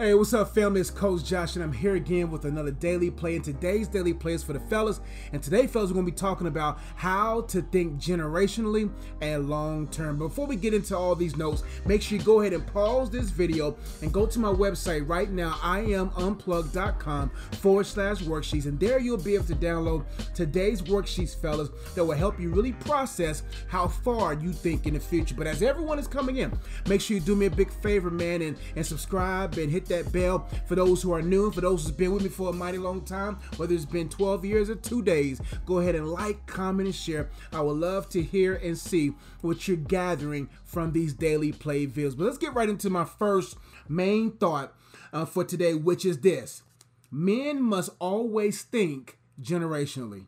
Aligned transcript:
Hey, 0.00 0.14
what's 0.14 0.32
up, 0.32 0.54
family? 0.54 0.80
It's 0.80 0.88
Coach 0.88 1.26
Josh, 1.26 1.56
and 1.56 1.62
I'm 1.62 1.74
here 1.74 1.94
again 1.94 2.30
with 2.30 2.46
another 2.46 2.70
daily 2.70 3.10
play. 3.10 3.36
And 3.36 3.44
today's 3.44 3.86
daily 3.86 4.14
play 4.14 4.32
is 4.32 4.42
for 4.42 4.54
the 4.54 4.60
fellas. 4.60 4.98
And 5.34 5.42
today, 5.42 5.66
fellas, 5.66 5.90
we're 5.90 5.96
going 5.96 6.06
to 6.06 6.12
be 6.12 6.16
talking 6.16 6.46
about 6.46 6.78
how 6.96 7.42
to 7.42 7.60
think 7.60 7.98
generationally 7.98 8.90
and 9.20 9.50
long 9.50 9.88
term. 9.88 10.16
Before 10.16 10.46
we 10.46 10.56
get 10.56 10.72
into 10.72 10.96
all 10.96 11.14
these 11.14 11.36
notes, 11.36 11.64
make 11.84 12.00
sure 12.00 12.16
you 12.16 12.24
go 12.24 12.40
ahead 12.40 12.54
and 12.54 12.66
pause 12.68 13.10
this 13.10 13.28
video 13.28 13.76
and 14.00 14.10
go 14.10 14.24
to 14.24 14.38
my 14.38 14.48
website 14.48 15.06
right 15.06 15.30
now, 15.30 15.50
iamunplug.com 15.60 17.30
forward 17.60 17.84
slash 17.84 18.22
worksheets. 18.22 18.64
And 18.64 18.80
there 18.80 18.98
you'll 18.98 19.18
be 19.18 19.34
able 19.34 19.44
to 19.44 19.54
download 19.54 20.06
today's 20.32 20.80
worksheets, 20.80 21.38
fellas, 21.38 21.68
that 21.94 22.02
will 22.02 22.16
help 22.16 22.40
you 22.40 22.48
really 22.48 22.72
process 22.72 23.42
how 23.68 23.86
far 23.88 24.32
you 24.32 24.54
think 24.54 24.86
in 24.86 24.94
the 24.94 25.00
future. 25.00 25.34
But 25.34 25.46
as 25.46 25.60
everyone 25.60 25.98
is 25.98 26.08
coming 26.08 26.38
in, 26.38 26.58
make 26.88 27.02
sure 27.02 27.18
you 27.18 27.22
do 27.22 27.36
me 27.36 27.44
a 27.44 27.50
big 27.50 27.70
favor, 27.70 28.10
man, 28.10 28.40
and, 28.40 28.56
and 28.76 28.86
subscribe 28.86 29.58
and 29.58 29.70
hit 29.70 29.89
that 29.90 30.10
bell 30.12 30.48
for 30.66 30.74
those 30.74 31.02
who 31.02 31.12
are 31.12 31.22
new 31.22 31.50
for 31.50 31.60
those 31.60 31.82
who's 31.82 31.92
been 31.92 32.12
with 32.12 32.22
me 32.22 32.28
for 32.28 32.50
a 32.50 32.52
mighty 32.52 32.78
long 32.78 33.02
time, 33.02 33.36
whether 33.56 33.74
it's 33.74 33.84
been 33.84 34.08
12 34.08 34.44
years 34.44 34.70
or 34.70 34.74
two 34.74 35.02
days. 35.02 35.40
Go 35.66 35.78
ahead 35.78 35.94
and 35.94 36.08
like, 36.08 36.46
comment, 36.46 36.86
and 36.86 36.94
share. 36.94 37.28
I 37.52 37.60
would 37.60 37.76
love 37.76 38.08
to 38.10 38.22
hear 38.22 38.54
and 38.54 38.78
see 38.78 39.12
what 39.42 39.68
you're 39.68 39.76
gathering 39.76 40.48
from 40.64 40.92
these 40.92 41.12
daily 41.12 41.52
play 41.52 41.86
videos. 41.86 42.16
But 42.16 42.24
let's 42.24 42.38
get 42.38 42.54
right 42.54 42.68
into 42.68 42.90
my 42.90 43.04
first 43.04 43.56
main 43.88 44.32
thought 44.32 44.74
uh, 45.12 45.24
for 45.24 45.44
today, 45.44 45.74
which 45.74 46.04
is 46.04 46.20
this 46.20 46.62
men 47.10 47.62
must 47.62 47.90
always 47.98 48.62
think 48.62 49.18
generationally. 49.42 50.26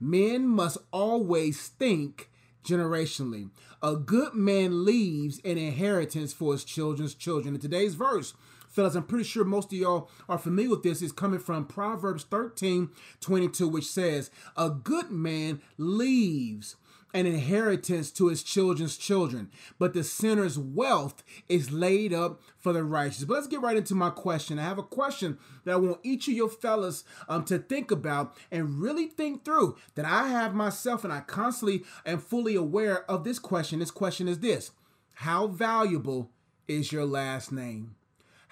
Men 0.00 0.46
must 0.46 0.78
always 0.92 1.68
think 1.68 2.30
generationally. 2.64 3.50
A 3.82 3.96
good 3.96 4.34
man 4.34 4.84
leaves 4.84 5.40
an 5.44 5.58
inheritance 5.58 6.32
for 6.32 6.52
his 6.52 6.64
children's 6.64 7.14
children. 7.14 7.54
In 7.54 7.60
today's 7.60 7.94
verse, 7.94 8.34
fellas, 8.74 8.94
I'm 8.94 9.04
pretty 9.04 9.24
sure 9.24 9.44
most 9.44 9.72
of 9.72 9.78
y'all 9.78 10.10
are 10.28 10.38
familiar 10.38 10.70
with 10.70 10.82
this, 10.82 11.00
is 11.00 11.12
coming 11.12 11.38
from 11.38 11.66
Proverbs 11.66 12.24
13 12.24 12.90
22, 13.20 13.68
which 13.68 13.86
says, 13.86 14.30
A 14.56 14.68
good 14.68 15.10
man 15.10 15.62
leaves 15.78 16.76
an 17.14 17.26
inheritance 17.26 18.10
to 18.10 18.26
his 18.26 18.42
children's 18.42 18.96
children, 18.96 19.48
but 19.78 19.94
the 19.94 20.02
sinner's 20.02 20.58
wealth 20.58 21.22
is 21.48 21.70
laid 21.70 22.12
up 22.12 22.42
for 22.58 22.72
the 22.72 22.82
righteous. 22.82 23.24
But 23.24 23.34
let's 23.34 23.46
get 23.46 23.60
right 23.60 23.76
into 23.76 23.94
my 23.94 24.10
question. 24.10 24.58
I 24.58 24.64
have 24.64 24.78
a 24.78 24.82
question 24.82 25.38
that 25.64 25.72
I 25.72 25.76
want 25.76 26.00
each 26.02 26.26
of 26.26 26.34
your 26.34 26.48
fellas 26.48 27.04
um, 27.28 27.44
to 27.44 27.58
think 27.58 27.92
about 27.92 28.36
and 28.50 28.80
really 28.80 29.06
think 29.06 29.44
through 29.44 29.76
that 29.94 30.04
I 30.04 30.28
have 30.28 30.54
myself 30.54 31.04
and 31.04 31.12
I 31.12 31.20
constantly 31.20 31.84
am 32.04 32.18
fully 32.18 32.56
aware 32.56 33.08
of 33.08 33.22
this 33.22 33.38
question. 33.38 33.78
This 33.78 33.92
question 33.92 34.26
is 34.26 34.40
this 34.40 34.72
How 35.12 35.46
valuable 35.46 36.32
is 36.66 36.90
your 36.90 37.06
last 37.06 37.52
name? 37.52 37.94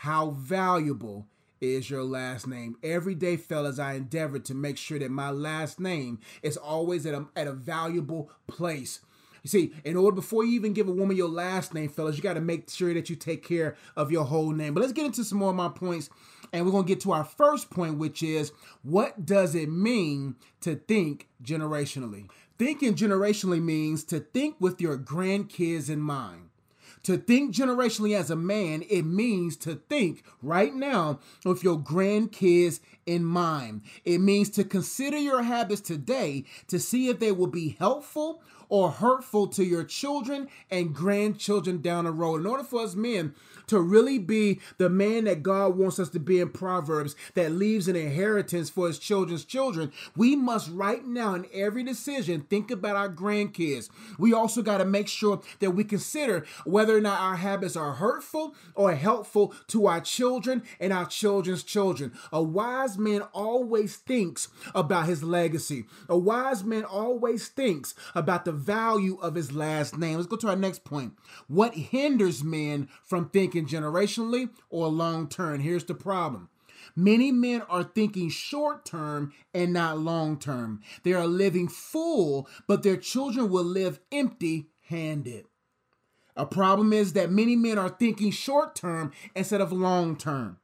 How 0.03 0.31
valuable 0.31 1.29
is 1.61 1.89
your 1.89 2.03
last 2.03 2.49
name. 2.49 2.75
Every 2.83 3.15
day, 3.15 3.37
fellas, 3.37 3.79
I 3.79 3.93
endeavor 3.93 4.41
to 4.41 4.53
make 4.53 4.77
sure 4.77 4.99
that 4.99 5.13
my 5.13 5.31
last 5.31 5.79
name 5.79 6.19
is 6.43 6.57
always 6.57 7.07
at 7.07 7.15
a, 7.15 7.27
at 7.37 7.47
a 7.47 7.53
valuable 7.53 8.29
place. 8.49 8.99
You 9.45 9.49
see, 9.49 9.73
in 9.85 9.97
order 9.97 10.17
before 10.17 10.45
you 10.45 10.55
even 10.55 10.73
give 10.73 10.89
a 10.89 10.93
woman 10.93 11.17
your 11.17 11.29
last 11.29 11.73
name, 11.73 11.89
fellas, 11.89 12.17
you 12.17 12.23
got 12.25 12.35
to 12.35 12.41
make 12.41 12.69
sure 12.69 12.93
that 12.95 13.11
you 13.11 13.15
take 13.15 13.47
care 13.47 13.77
of 13.95 14.11
your 14.11 14.25
whole 14.25 14.51
name. 14.51 14.75
But 14.75 14.81
let's 14.81 14.93
get 14.93 15.07
into 15.07 15.23
some 15.23 15.39
more 15.39 15.51
of 15.51 15.55
my 15.55 15.69
points, 15.69 16.11
and 16.53 16.67
we're 16.67 16.73
to 16.73 16.83
get 16.83 16.99
to 17.03 17.13
our 17.13 17.23
first 17.23 17.71
point, 17.71 17.99
which 17.99 18.25
is 18.25 18.51
what 18.83 19.25
does 19.25 19.55
it 19.55 19.71
mean 19.71 20.35
to 20.63 20.75
think 20.75 21.29
generationally? 21.45 22.29
Thinking 22.59 22.97
generationally 22.97 23.63
means 23.63 24.03
to 24.07 24.19
think 24.19 24.57
with 24.59 24.81
your 24.81 24.99
grandkids 24.99 25.89
in 25.89 26.01
mind. 26.01 26.49
To 27.05 27.17
think 27.17 27.55
generationally 27.55 28.17
as 28.17 28.31
a 28.31 28.37
man, 28.37 28.85
it 28.89 29.03
means 29.03 29.57
to 29.59 29.75
think 29.75 30.25
right 30.41 30.73
now 30.75 31.19
with 31.45 31.65
your 31.65 31.79
grandkids 31.79 32.81
in 33.07 33.25
mind. 33.25 33.83
It 34.05 34.19
means 34.19 34.51
to 34.51 34.65
consider 34.65 35.19
your 35.19 35.43
habits 35.43 35.81
today 35.81 36.45
to 36.69 36.79
see 36.79 37.09
if 37.09 37.19
they 37.19 37.33
will 37.33 37.47
be 37.47 37.77
helpful 37.79 38.43
or 38.73 38.91
hurtful 38.91 39.47
to 39.47 39.63
your 39.63 39.85
children 39.85 40.49
and 40.71 40.95
grandchildren 40.95 41.83
down 41.83 42.05
the 42.05 42.11
road. 42.11 42.41
In 42.41 42.47
order 42.47 42.65
for 42.65 42.81
us 42.81 42.95
men 42.95 43.35
to 43.67 43.79
really 43.79 44.19
be 44.19 44.61
the 44.79 44.89
man 44.89 45.25
that 45.25 45.43
God 45.43 45.77
wants 45.77 45.99
us 45.99 46.09
to 46.11 46.19
be 46.19 46.41
in 46.41 46.49
Proverbs 46.49 47.15
that 47.35 47.53
leaves 47.53 47.87
an 47.87 47.97
inheritance 47.97 48.71
for 48.71 48.87
his 48.87 48.99
children's 48.99 49.45
children, 49.45 49.93
we 50.17 50.37
must 50.37 50.71
right 50.71 51.07
now 51.07 51.35
in 51.35 51.45
every 51.53 51.83
decision 51.83 52.47
think 52.49 52.71
about 52.71 52.97
our 52.97 53.11
grandkids. 53.11 53.91
We 54.19 54.33
also 54.33 54.63
got 54.63 54.79
to 54.79 54.87
make 54.87 55.07
sure 55.07 55.43
that 55.61 55.73
we 55.73 55.85
consider 55.85 56.47
whether 56.65 56.97
or 56.97 57.03
not 57.03 57.21
our 57.21 57.37
habits 57.37 57.77
are 57.77 57.93
hurtful 57.93 58.55
or 58.75 58.95
helpful 58.95 59.55
to 59.67 59.87
our 59.87 60.01
children 60.01 60.63
and 60.81 60.95
our 60.95 61.05
children's 61.05 61.63
children. 61.63 62.13
A 62.33 62.43
wise 62.43 62.92
man 62.99 63.23
always 63.33 63.97
thinks 63.97 64.49
about 64.75 65.07
his 65.07 65.23
legacy. 65.23 65.85
A 66.09 66.17
wise 66.17 66.65
man 66.65 66.85
always 66.85 67.49
thinks 67.49 67.95
about 68.15 68.45
the 68.45 68.53
value 68.53 69.19
of 69.21 69.35
his 69.35 69.53
last 69.53 69.97
name. 69.97 70.17
Let's 70.17 70.29
go 70.29 70.37
to 70.37 70.49
our 70.49 70.57
next 70.57 70.85
point. 70.85 71.15
What 71.49 71.75
hinders 71.75 72.43
men 72.43 72.89
from 73.05 73.29
thinking 73.29 73.67
generationally 73.67 74.51
or 74.71 74.89
long 74.89 75.29
term? 75.29 75.61
Here's 75.61 75.85
the 75.85 75.95
problem. 75.95 76.49
Many 76.95 77.33
men 77.33 77.63
are 77.63 77.85
thinking 77.85 78.29
short 78.29 78.85
term 78.85 79.33
and 79.55 79.73
not 79.73 79.99
long 79.99 80.39
term. 80.39 80.81
They 81.05 81.13
are 81.15 81.27
living 81.27 81.69
full, 81.69 82.49
but 82.67 82.83
their 82.83 82.97
children 82.97 83.51
will 83.51 83.65
live 83.65 84.01
empty 84.11 84.69
handed. 84.89 85.47
A 86.37 86.47
problem 86.47 86.93
is 86.93 87.13
that 87.13 87.31
many 87.31 87.57
men 87.57 87.79
are 87.79 87.91
thinking 87.91 88.31
short 88.31 88.75
term 88.75 89.13
instead 89.35 89.61
of 89.61 89.73
long 89.73 90.17
term. 90.17 90.59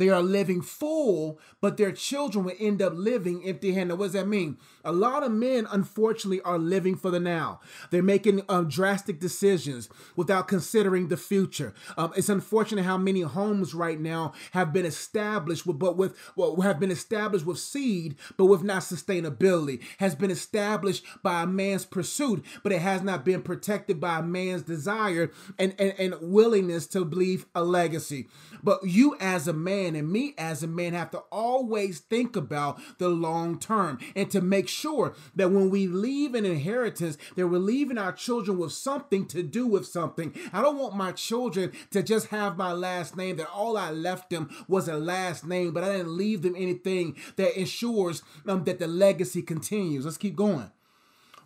They 0.00 0.08
are 0.08 0.22
living 0.22 0.62
full, 0.62 1.38
but 1.60 1.76
their 1.76 1.92
children 1.92 2.46
will 2.46 2.54
end 2.58 2.80
up 2.80 2.94
living 2.96 3.44
empty 3.44 3.74
handed. 3.74 3.98
What 3.98 4.06
does 4.06 4.12
that 4.14 4.26
mean? 4.26 4.56
A 4.82 4.92
lot 4.92 5.22
of 5.22 5.30
men, 5.30 5.66
unfortunately, 5.70 6.40
are 6.40 6.58
living 6.58 6.96
for 6.96 7.10
the 7.10 7.20
now. 7.20 7.60
They're 7.90 8.02
making 8.02 8.40
um, 8.48 8.70
drastic 8.70 9.20
decisions 9.20 9.90
without 10.16 10.48
considering 10.48 11.08
the 11.08 11.18
future. 11.18 11.74
Um, 11.98 12.14
it's 12.16 12.30
unfortunate 12.30 12.86
how 12.86 12.96
many 12.96 13.20
homes 13.20 13.74
right 13.74 14.00
now 14.00 14.32
have 14.52 14.72
been 14.72 14.86
established 14.86 15.66
with, 15.66 15.78
but 15.78 15.98
with 15.98 16.16
well, 16.34 16.58
have 16.62 16.80
been 16.80 16.90
established 16.90 17.44
with 17.44 17.58
seed, 17.58 18.16
but 18.38 18.46
with 18.46 18.62
not 18.62 18.80
sustainability. 18.80 19.82
Has 19.98 20.14
been 20.14 20.30
established 20.30 21.04
by 21.22 21.42
a 21.42 21.46
man's 21.46 21.84
pursuit, 21.84 22.42
but 22.62 22.72
it 22.72 22.80
has 22.80 23.02
not 23.02 23.22
been 23.22 23.42
protected 23.42 24.00
by 24.00 24.20
a 24.20 24.22
man's 24.22 24.62
desire 24.62 25.30
and, 25.58 25.74
and, 25.78 25.92
and 25.98 26.14
willingness 26.22 26.86
to 26.86 27.00
leave 27.00 27.44
a 27.54 27.62
legacy. 27.62 28.28
But 28.62 28.84
you 28.84 29.14
as 29.20 29.46
a 29.46 29.52
man 29.52 29.89
man 29.90 30.00
and 30.00 30.12
me 30.12 30.34
as 30.38 30.62
a 30.62 30.66
man 30.66 30.92
have 30.92 31.10
to 31.10 31.18
always 31.30 32.00
think 32.00 32.36
about 32.36 32.80
the 32.98 33.08
long 33.08 33.58
term 33.58 33.98
and 34.14 34.30
to 34.30 34.40
make 34.40 34.68
sure 34.68 35.14
that 35.34 35.50
when 35.50 35.70
we 35.70 35.86
leave 35.86 36.34
an 36.34 36.46
inheritance, 36.46 37.18
that 37.36 37.48
we're 37.48 37.58
leaving 37.58 37.98
our 37.98 38.12
children 38.12 38.58
with 38.58 38.72
something 38.72 39.26
to 39.26 39.42
do 39.42 39.66
with 39.66 39.86
something. 39.86 40.34
I 40.52 40.62
don't 40.62 40.78
want 40.78 40.96
my 40.96 41.12
children 41.12 41.72
to 41.90 42.02
just 42.02 42.28
have 42.28 42.56
my 42.56 42.72
last 42.72 43.16
name, 43.16 43.36
that 43.36 43.50
all 43.50 43.76
I 43.76 43.90
left 43.90 44.30
them 44.30 44.50
was 44.68 44.88
a 44.88 44.96
last 44.96 45.46
name, 45.46 45.72
but 45.72 45.84
I 45.84 45.92
didn't 45.92 46.16
leave 46.16 46.42
them 46.42 46.54
anything 46.56 47.16
that 47.36 47.58
ensures 47.58 48.22
um, 48.46 48.64
that 48.64 48.78
the 48.78 48.86
legacy 48.86 49.42
continues. 49.42 50.04
Let's 50.04 50.16
keep 50.16 50.36
going. 50.36 50.70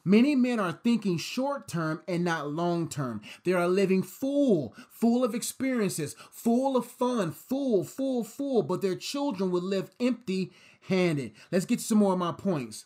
Many 0.05 0.35
men 0.35 0.61
are 0.61 0.73
thinking 0.73 1.17
short 1.17 1.67
term 1.67 2.03
and 2.07 2.25
not 2.25 2.51
long 2.51 2.89
term. 2.89 3.23
They 3.45 3.53
are 3.53 3.69
living 3.69 4.03
full, 4.03 4.75
full 4.91 5.25
of 5.25 5.35
experiences, 5.35 6.15
full 6.31 6.77
of 6.77 6.87
fun, 6.87 7.33
full, 7.33 7.85
full, 7.85 8.23
full, 8.23 8.63
but 8.63 8.83
their 8.83 8.97
children 8.97 9.51
will 9.51 9.63
live 9.63 9.91
empty 9.99 10.53
handed. 10.89 11.33
Let's 11.51 11.65
get 11.65 11.81
some 11.81 11.99
more 11.99 12.13
of 12.13 12.19
my 12.19 12.33
points. 12.33 12.85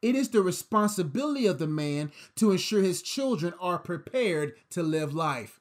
It 0.00 0.14
is 0.14 0.30
the 0.30 0.42
responsibility 0.42 1.46
of 1.46 1.58
the 1.58 1.66
man 1.66 2.12
to 2.36 2.52
ensure 2.52 2.82
his 2.82 3.02
children 3.02 3.52
are 3.60 3.78
prepared 3.78 4.54
to 4.70 4.82
live 4.82 5.12
life. 5.12 5.59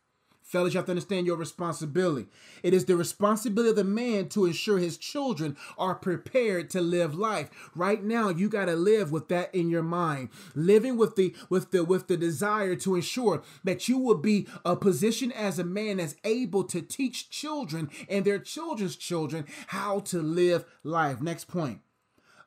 Fellas, 0.50 0.74
you 0.74 0.80
have 0.80 0.88
to 0.88 0.94
understand 0.94 1.28
your 1.28 1.38
responsibility. 1.38 2.26
It 2.64 2.74
is 2.74 2.86
the 2.86 2.96
responsibility 2.96 3.70
of 3.70 3.76
the 3.76 3.84
man 3.84 4.30
to 4.30 4.48
ensure 4.48 4.80
his 4.80 4.98
children 4.98 5.56
are 5.78 5.94
prepared 5.94 6.72
to 6.72 6.82
live 6.82 7.14
life. 7.14 7.52
Right 7.76 8.04
now, 8.04 8.30
you 8.30 8.50
got 8.50 8.66
to 8.66 8.76
live 8.76 9.12
with 9.12 9.28
that 9.28 9.54
in 9.54 9.70
your 9.70 9.84
mind. 9.84 10.30
Living 10.56 10.98
with 10.98 11.16
the 11.16 11.36
with 11.50 11.70
the 11.70 11.84
with 11.84 12.08
the 12.08 12.18
desire 12.18 12.76
to 12.78 12.96
ensure 12.96 13.44
that 13.64 13.88
you 13.88 14.00
will 14.00 14.18
be 14.18 14.48
a 14.66 14.76
position 14.76 15.32
as 15.34 15.60
a 15.60 15.64
man 15.64 15.98
that's 15.98 16.16
able 16.24 16.64
to 16.64 16.82
teach 16.82 17.30
children 17.30 17.88
and 18.10 18.26
their 18.26 18.40
children's 18.40 18.96
children 18.96 19.46
how 19.68 20.00
to 20.00 20.20
live 20.20 20.66
life. 20.84 21.22
Next 21.22 21.46
point. 21.46 21.82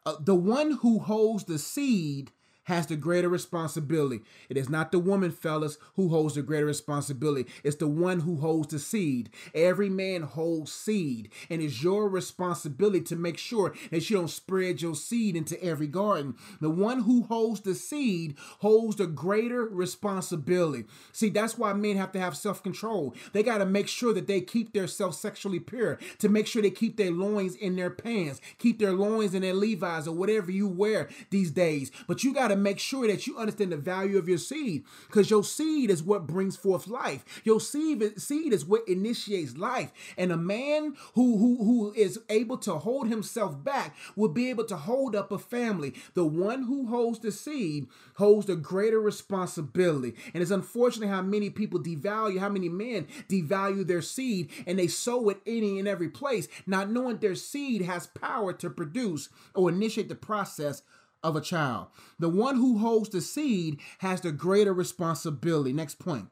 Uh, 0.04 0.16
the 0.18 0.34
one 0.34 0.78
who 0.78 0.98
holds 0.98 1.44
the 1.44 1.56
seed 1.56 2.32
has 2.64 2.86
the 2.86 2.96
greater 2.96 3.28
responsibility. 3.28 4.20
It 4.48 4.56
is 4.56 4.68
not 4.68 4.92
the 4.92 4.98
woman, 4.98 5.30
fellas, 5.30 5.78
who 5.94 6.08
holds 6.08 6.34
the 6.34 6.42
greater 6.42 6.66
responsibility. 6.66 7.50
It's 7.64 7.76
the 7.76 7.88
one 7.88 8.20
who 8.20 8.36
holds 8.36 8.68
the 8.68 8.78
seed. 8.78 9.30
Every 9.54 9.88
man 9.88 10.22
holds 10.22 10.72
seed, 10.72 11.30
and 11.50 11.60
it's 11.60 11.82
your 11.82 12.08
responsibility 12.08 13.00
to 13.02 13.16
make 13.16 13.38
sure 13.38 13.74
that 13.90 14.08
you 14.08 14.16
don't 14.16 14.28
spread 14.28 14.82
your 14.82 14.94
seed 14.94 15.36
into 15.36 15.62
every 15.62 15.86
garden. 15.86 16.36
The 16.60 16.70
one 16.70 17.02
who 17.02 17.24
holds 17.24 17.60
the 17.60 17.74
seed 17.74 18.36
holds 18.60 18.96
the 18.96 19.06
greater 19.06 19.64
responsibility. 19.64 20.84
See, 21.12 21.30
that's 21.30 21.58
why 21.58 21.72
men 21.72 21.96
have 21.96 22.12
to 22.12 22.20
have 22.20 22.36
self 22.36 22.62
control. 22.62 23.14
They 23.32 23.42
got 23.42 23.58
to 23.58 23.66
make 23.66 23.88
sure 23.88 24.12
that 24.14 24.26
they 24.26 24.40
keep 24.40 24.72
their 24.72 24.86
self 24.86 25.14
sexually 25.14 25.60
pure, 25.60 25.98
to 26.18 26.28
make 26.28 26.46
sure 26.46 26.62
they 26.62 26.70
keep 26.70 26.96
their 26.96 27.10
loins 27.10 27.54
in 27.56 27.76
their 27.76 27.90
pants, 27.90 28.40
keep 28.58 28.78
their 28.78 28.92
loins 28.92 29.34
in 29.34 29.42
their 29.42 29.54
Levi's 29.54 30.06
or 30.06 30.14
whatever 30.14 30.50
you 30.50 30.68
wear 30.68 31.08
these 31.30 31.50
days. 31.50 31.90
But 32.06 32.24
you 32.24 32.32
got 32.32 32.48
to 32.48 32.51
make 32.56 32.78
sure 32.78 33.06
that 33.06 33.26
you 33.26 33.38
understand 33.38 33.72
the 33.72 33.76
value 33.76 34.18
of 34.18 34.28
your 34.28 34.38
seed 34.38 34.84
because 35.06 35.30
your 35.30 35.44
seed 35.44 35.90
is 35.90 36.02
what 36.02 36.26
brings 36.26 36.56
forth 36.56 36.86
life. 36.88 37.24
Your 37.44 37.60
seed, 37.60 38.20
seed 38.20 38.52
is 38.52 38.64
what 38.64 38.88
initiates 38.88 39.56
life. 39.56 39.92
And 40.16 40.32
a 40.32 40.36
man 40.36 40.94
who, 41.14 41.38
who, 41.38 41.64
who 41.64 41.92
is 41.94 42.20
able 42.28 42.58
to 42.58 42.74
hold 42.74 43.08
himself 43.08 43.62
back 43.62 43.96
will 44.16 44.28
be 44.28 44.50
able 44.50 44.64
to 44.64 44.76
hold 44.76 45.14
up 45.14 45.32
a 45.32 45.38
family. 45.38 45.94
The 46.14 46.24
one 46.24 46.64
who 46.64 46.86
holds 46.86 47.18
the 47.18 47.32
seed 47.32 47.86
holds 48.16 48.46
the 48.46 48.56
greater 48.56 49.00
responsibility. 49.00 50.14
And 50.34 50.42
it's 50.42 50.50
unfortunate 50.50 51.08
how 51.08 51.22
many 51.22 51.50
people 51.50 51.80
devalue, 51.80 52.38
how 52.38 52.48
many 52.48 52.68
men 52.68 53.06
devalue 53.28 53.86
their 53.86 54.02
seed 54.02 54.50
and 54.66 54.78
they 54.78 54.88
sow 54.88 55.28
it 55.28 55.40
any 55.46 55.78
and 55.78 55.88
every 55.88 56.08
place, 56.08 56.48
not 56.66 56.90
knowing 56.90 57.18
their 57.18 57.34
seed 57.34 57.82
has 57.82 58.06
power 58.06 58.52
to 58.54 58.70
produce 58.70 59.28
or 59.54 59.68
initiate 59.68 60.08
the 60.08 60.14
process 60.14 60.82
of 61.22 61.36
a 61.36 61.40
child. 61.40 61.88
The 62.18 62.28
one 62.28 62.56
who 62.56 62.78
holds 62.78 63.08
the 63.10 63.20
seed 63.20 63.78
has 63.98 64.20
the 64.20 64.32
greater 64.32 64.72
responsibility. 64.72 65.72
Next 65.72 65.98
point. 65.98 66.28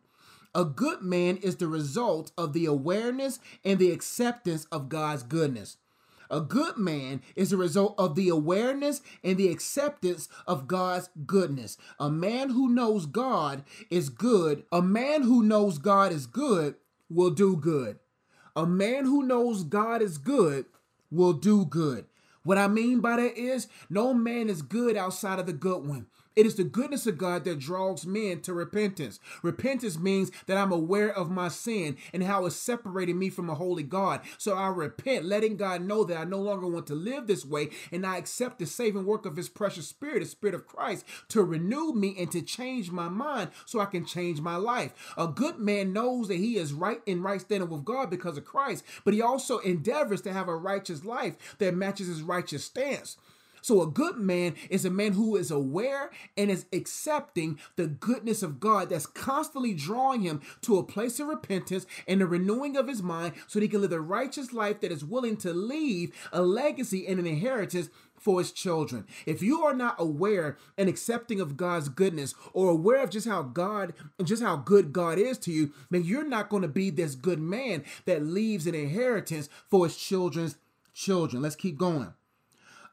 A 0.55 0.65
good 0.65 1.03
man 1.03 1.37
is 1.37 1.57
the 1.57 1.69
result 1.69 2.33
of 2.37 2.53
the 2.53 2.67
awareness 2.67 3.39
and 3.65 3.79
the 3.79 3.93
acceptance 3.93 4.67
of 4.73 4.89
God's 4.89 5.23
goodness. 5.23 5.77
A 6.29 6.41
good 6.41 6.77
man 6.77 7.23
is 7.35 7.51
the 7.51 7.57
result 7.57 7.95
of 7.99 8.15
the 8.15 8.29
awareness 8.29 9.03
and 9.25 9.37
the 9.37 9.49
acceptance 9.49 10.29
of 10.47 10.69
God's 10.69 11.09
goodness. 11.27 11.77
A 11.99 12.09
man 12.09 12.51
who 12.51 12.69
knows 12.69 13.07
God 13.07 13.65
is 13.91 14.09
good. 14.09 14.65
A 14.71 14.81
man 14.81 15.23
who 15.23 15.43
knows 15.43 15.79
God 15.79 16.13
is 16.13 16.27
good 16.27 16.77
will 17.09 17.31
do 17.31 17.57
good. 17.57 17.99
A 18.55 18.65
man 18.67 19.05
who 19.05 19.25
knows 19.25 19.65
God 19.65 20.03
is 20.03 20.19
good 20.19 20.67
will 21.11 21.33
do 21.33 21.65
good. 21.65 22.07
What 22.43 22.59
I 22.59 22.69
mean 22.69 23.01
by 23.01 23.17
that 23.17 23.37
is 23.37 23.69
no 23.89 24.15
man 24.15 24.49
is 24.49 24.63
good 24.63 24.97
outside 24.97 25.39
of 25.39 25.47
the 25.47 25.53
good 25.53 25.87
one. 25.87 26.07
It 26.41 26.47
is 26.47 26.55
the 26.55 26.65
goodness 26.65 27.07
of 27.07 27.19
God 27.19 27.45
that 27.45 27.59
draws 27.59 28.07
men 28.07 28.41
to 28.41 28.55
repentance. 28.55 29.21
Repentance 29.43 29.99
means 29.99 30.31
that 30.47 30.57
I'm 30.57 30.73
aware 30.73 31.15
of 31.15 31.31
my 31.31 31.49
sin 31.49 31.99
and 32.15 32.23
how 32.23 32.47
it's 32.47 32.57
separating 32.57 33.19
me 33.19 33.29
from 33.29 33.51
a 33.51 33.55
holy 33.55 33.83
God. 33.83 34.23
So 34.39 34.55
I 34.57 34.69
repent, 34.69 35.27
letting 35.27 35.59
God 35.59 35.83
know 35.83 36.03
that 36.05 36.17
I 36.17 36.25
no 36.25 36.41
longer 36.41 36.67
want 36.67 36.87
to 36.87 36.95
live 36.95 37.27
this 37.27 37.45
way, 37.45 37.69
and 37.93 38.07
I 38.07 38.17
accept 38.17 38.59
the 38.59 38.65
saving 38.65 39.05
work 39.05 39.27
of 39.27 39.37
His 39.37 39.51
precious 39.51 39.89
Spirit, 39.89 40.21
the 40.21 40.27
Spirit 40.27 40.55
of 40.55 40.67
Christ, 40.67 41.05
to 41.29 41.43
renew 41.43 41.93
me 41.93 42.17
and 42.19 42.33
to 42.33 42.41
change 42.41 42.91
my 42.91 43.11
mind 43.11 43.51
so 43.67 43.79
I 43.79 43.85
can 43.85 44.07
change 44.07 44.41
my 44.41 44.57
life. 44.57 44.95
A 45.19 45.29
good 45.29 45.59
man 45.59 45.93
knows 45.93 46.29
that 46.29 46.37
he 46.37 46.57
is 46.57 46.73
right 46.73 47.03
in 47.05 47.23
right 47.23 47.43
standing 47.43 47.69
with 47.69 47.85
God 47.85 48.09
because 48.09 48.39
of 48.39 48.47
Christ, 48.47 48.83
but 49.05 49.13
he 49.13 49.21
also 49.21 49.59
endeavors 49.59 50.23
to 50.23 50.33
have 50.33 50.49
a 50.49 50.57
righteous 50.57 51.05
life 51.05 51.37
that 51.59 51.75
matches 51.75 52.09
his 52.09 52.23
righteous 52.23 52.65
stance. 52.65 53.19
So, 53.63 53.83
a 53.83 53.87
good 53.87 54.17
man 54.17 54.55
is 54.69 54.85
a 54.85 54.91
man 54.91 55.13
who 55.13 55.37
is 55.37 55.51
aware 55.51 56.11
and 56.37 56.51
is 56.51 56.67
accepting 56.73 57.59
the 57.77 57.87
goodness 57.87 58.43
of 58.43 58.61
God 58.61 58.91
that's 58.91 59.07
constantly 59.07 59.75
drawing 59.75 60.23
him 60.23 60.41
to 60.63 60.79
a 60.79 60.85
place 60.85 61.21
of 61.21 61.29
repentance 61.29 61.87
and 62.07 62.21
the 62.21 62.27
renewing 62.27 62.77
of 62.77 62.89
his 62.89 63.03
mind 63.03 63.35
so 63.47 63.59
that 63.59 63.65
he 63.65 63.69
can 63.69 63.81
live 63.81 63.93
a 63.93 64.01
righteous 64.01 64.53
life 64.53 64.81
that 64.81 64.93
is 64.93 65.05
willing 65.05 65.37
to 65.39 65.53
leave 65.53 66.13
a 66.33 66.43
legacy 66.43 67.07
and 67.07 67.19
an 67.19 67.27
inheritance 67.27 67.91
for 68.21 68.39
his 68.39 68.53
children. 68.53 69.07
If 69.25 69.43
you 69.43 69.63
are 69.65 69.75
not 69.75 69.97
aware 69.99 70.59
and 70.77 70.89
accepting 70.89 71.41
of 71.41 71.57
God's 71.57 71.89
goodness 71.89 72.35
or 72.53 72.69
aware 72.69 73.03
of 73.03 73.11
just 73.11 73.27
how 73.27 73.43
God 73.43 73.95
just 74.23 74.43
how 74.43 74.57
good 74.57 74.93
God 74.93 75.19
is 75.19 75.39
to 75.39 75.53
you, 75.53 75.73
then 75.91 76.05
you're 76.05 76.29
not 76.29 76.51
going 76.51 76.63
to 76.63 76.69
be 76.69 76.91
this 76.91 77.15
good 77.15 77.41
man 77.41 77.83
that 78.05 78.23
leaves 78.23 78.67
an 78.67 78.75
inheritance 78.75 79.49
for 79.69 79.87
his 79.87 79.97
children's 79.97 80.57
children. 80.93 81.43
Let's 81.43 81.57
keep 81.57 81.79
going. 81.79 82.13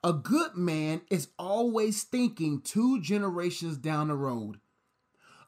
A 0.03 0.13
good 0.13 0.55
man 0.55 1.01
is 1.09 1.29
always 1.39 2.03
thinking 2.03 2.61
two 2.61 3.01
generations 3.01 3.77
down 3.77 4.09
the 4.09 4.15
road. 4.15 4.59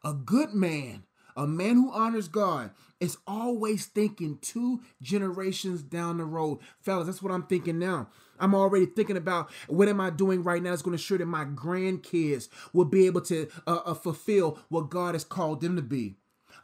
A 0.03 0.13
good 0.13 0.53
man, 0.53 1.03
a 1.35 1.45
man 1.45 1.75
who 1.75 1.91
honors 1.91 2.27
God, 2.27 2.71
is 2.99 3.17
always 3.27 3.85
thinking 3.85 4.39
two 4.41 4.81
generations 5.01 5.83
down 5.83 6.17
the 6.17 6.25
road. 6.25 6.59
Fellas, 6.81 7.05
that's 7.05 7.21
what 7.21 7.31
I'm 7.31 7.43
thinking 7.43 7.79
now. 7.79 8.09
I'm 8.39 8.55
already 8.55 8.85
thinking 8.85 9.17
about 9.17 9.51
what 9.67 9.87
am 9.87 10.01
I 10.01 10.09
doing 10.09 10.43
right 10.43 10.63
now 10.63 10.71
that's 10.71 10.81
going 10.81 10.97
to 10.97 11.01
ensure 11.01 11.17
that 11.17 11.25
my 11.25 11.45
grandkids 11.45 12.49
will 12.73 12.85
be 12.85 13.05
able 13.05 13.21
to 13.21 13.49
uh, 13.67 13.81
uh, 13.85 13.93
fulfill 13.93 14.59
what 14.69 14.89
God 14.89 15.13
has 15.15 15.23
called 15.23 15.61
them 15.61 15.75
to 15.75 15.81
be. 15.81 16.15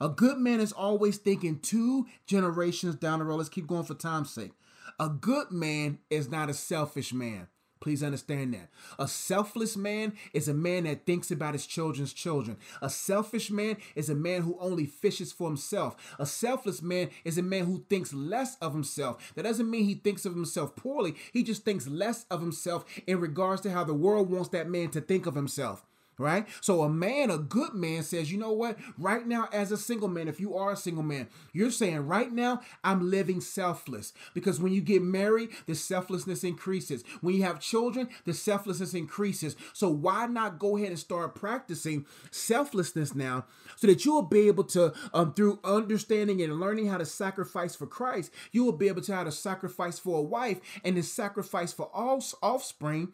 A 0.02 0.10
good 0.10 0.38
man 0.38 0.60
is 0.60 0.72
always 0.72 1.18
thinking 1.18 1.60
two 1.60 2.08
generations 2.26 2.96
down 2.96 3.20
the 3.20 3.26
road. 3.26 3.38
Let's 3.38 3.50
keep 3.50 3.68
going 3.68 3.84
for 3.84 3.94
time's 3.94 4.32
sake. 4.32 4.52
A 5.00 5.10
good 5.10 5.52
man 5.52 6.00
is 6.10 6.30
not 6.30 6.50
a 6.50 6.54
selfish 6.54 7.14
man. 7.14 7.48
Please 7.86 8.02
understand 8.02 8.56
that. 8.56 8.70
A 8.98 9.08
selfless 9.08 9.78
man 9.78 10.14
is 10.34 10.48
a 10.48 10.56
man 10.56 10.86
that 10.86 11.06
thinks 11.06 11.30
about 11.30 11.54
his 11.54 11.68
children's 11.68 12.14
children. 12.14 12.58
A 12.82 12.90
selfish 12.90 13.52
man 13.52 13.78
is 13.94 14.10
a 14.10 14.16
man 14.16 14.42
who 14.42 14.58
only 14.60 14.88
fishes 14.88 15.32
for 15.32 15.48
himself. 15.48 15.96
A 16.18 16.26
selfless 16.26 16.82
man 16.82 17.12
is 17.24 17.38
a 17.38 17.44
man 17.44 17.66
who 17.66 17.86
thinks 17.88 18.12
less 18.12 18.56
of 18.56 18.74
himself. 18.74 19.32
That 19.36 19.44
doesn't 19.44 19.70
mean 19.70 19.86
he 19.86 19.94
thinks 19.94 20.26
of 20.26 20.34
himself 20.34 20.76
poorly, 20.76 21.14
he 21.32 21.44
just 21.44 21.64
thinks 21.64 21.88
less 21.88 22.26
of 22.32 22.42
himself 22.42 22.86
in 23.06 23.20
regards 23.20 23.62
to 23.62 23.72
how 23.72 23.84
the 23.84 23.94
world 23.94 24.32
wants 24.32 24.50
that 24.50 24.68
man 24.68 24.90
to 24.90 25.00
think 25.00 25.28
of 25.28 25.36
himself 25.36 25.86
right? 26.18 26.48
So 26.62 26.84
a 26.84 26.90
man, 26.90 27.30
a 27.30 27.38
good 27.38 27.74
man 27.74 28.04
says, 28.04 28.32
you 28.32 28.38
know 28.38 28.52
what? 28.52 28.78
Right 28.98 29.26
now, 29.28 29.50
as 29.52 29.72
a 29.72 29.78
single 29.78 30.08
man, 30.08 30.28
if 30.28 30.40
you 30.40 30.56
are 30.56 30.72
a 30.72 30.78
single 30.78 31.04
man, 31.04 31.28
you're 31.54 31.72
saying, 31.72 32.08
right 32.08 32.32
now, 32.32 32.62
I'm 32.84 33.10
living 33.10 33.42
selfless. 33.42 34.14
Because 34.34 34.60
when 34.60 34.74
you 34.74 34.82
get 34.82 35.02
married, 35.02 35.50
the 35.66 35.76
selflessness 35.76 36.44
increases. 36.44 37.04
When 37.22 37.36
you 37.36 37.44
have 37.44 37.60
children, 37.60 38.10
the 38.26 38.34
selflessness 38.34 38.94
increases. 38.94 39.56
So 39.74 39.90
why 39.90 40.26
not 40.28 40.60
go 40.60 40.78
ahead 40.78 40.90
and 40.90 41.00
start 41.00 41.36
practicing 41.36 42.06
selflessness 42.32 43.16
now 43.16 43.46
so 43.76 43.88
that 43.88 44.06
you 44.06 44.14
will 44.14 44.22
be 44.22 44.48
able 44.48 44.64
to, 44.66 44.94
um, 45.14 45.34
through 45.34 45.60
understanding 45.64 46.42
and 46.42 46.60
learning 46.60 46.88
how 46.88 46.98
to 46.98 47.06
sacrifice 47.06 47.76
for 47.76 47.88
Christ, 47.88 48.32
you 48.52 48.64
will 48.64 48.72
be 48.72 48.88
able 48.88 49.02
to 49.02 49.16
how 49.16 49.24
to 49.24 49.32
sacrifice 49.32 50.00
for 50.00 50.20
a 50.20 50.22
wife 50.24 50.60
and 50.84 50.96
to 50.96 51.04
sacrifice 51.04 51.74
for 51.74 51.90
all 51.94 52.24
offspring 52.42 53.12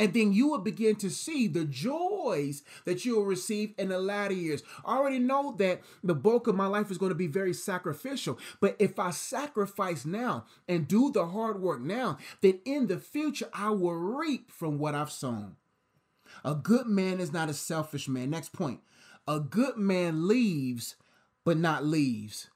and 0.00 0.14
then 0.14 0.32
you 0.32 0.48
will 0.48 0.58
begin 0.58 0.96
to 0.96 1.10
see 1.10 1.46
the 1.46 1.66
joys 1.66 2.62
that 2.86 3.04
you 3.04 3.16
will 3.16 3.26
receive 3.26 3.74
in 3.76 3.90
the 3.90 3.98
latter 3.98 4.32
years. 4.32 4.62
I 4.82 4.96
already 4.96 5.18
know 5.18 5.54
that 5.58 5.82
the 6.02 6.14
bulk 6.14 6.46
of 6.46 6.56
my 6.56 6.66
life 6.66 6.90
is 6.90 6.96
going 6.96 7.10
to 7.10 7.14
be 7.14 7.26
very 7.26 7.52
sacrificial. 7.52 8.38
But 8.60 8.76
if 8.78 8.98
I 8.98 9.10
sacrifice 9.10 10.06
now 10.06 10.46
and 10.66 10.88
do 10.88 11.12
the 11.12 11.26
hard 11.26 11.60
work 11.60 11.82
now, 11.82 12.16
then 12.40 12.60
in 12.64 12.86
the 12.86 12.96
future 12.96 13.50
I 13.52 13.70
will 13.70 13.92
reap 13.92 14.50
from 14.50 14.78
what 14.78 14.94
I've 14.94 15.12
sown. 15.12 15.56
A 16.46 16.54
good 16.54 16.86
man 16.86 17.20
is 17.20 17.30
not 17.30 17.50
a 17.50 17.54
selfish 17.54 18.08
man. 18.08 18.30
Next 18.30 18.54
point. 18.54 18.80
A 19.28 19.38
good 19.38 19.76
man 19.76 20.26
leaves, 20.26 20.96
but 21.44 21.58
not 21.58 21.84
leaves. 21.84 22.48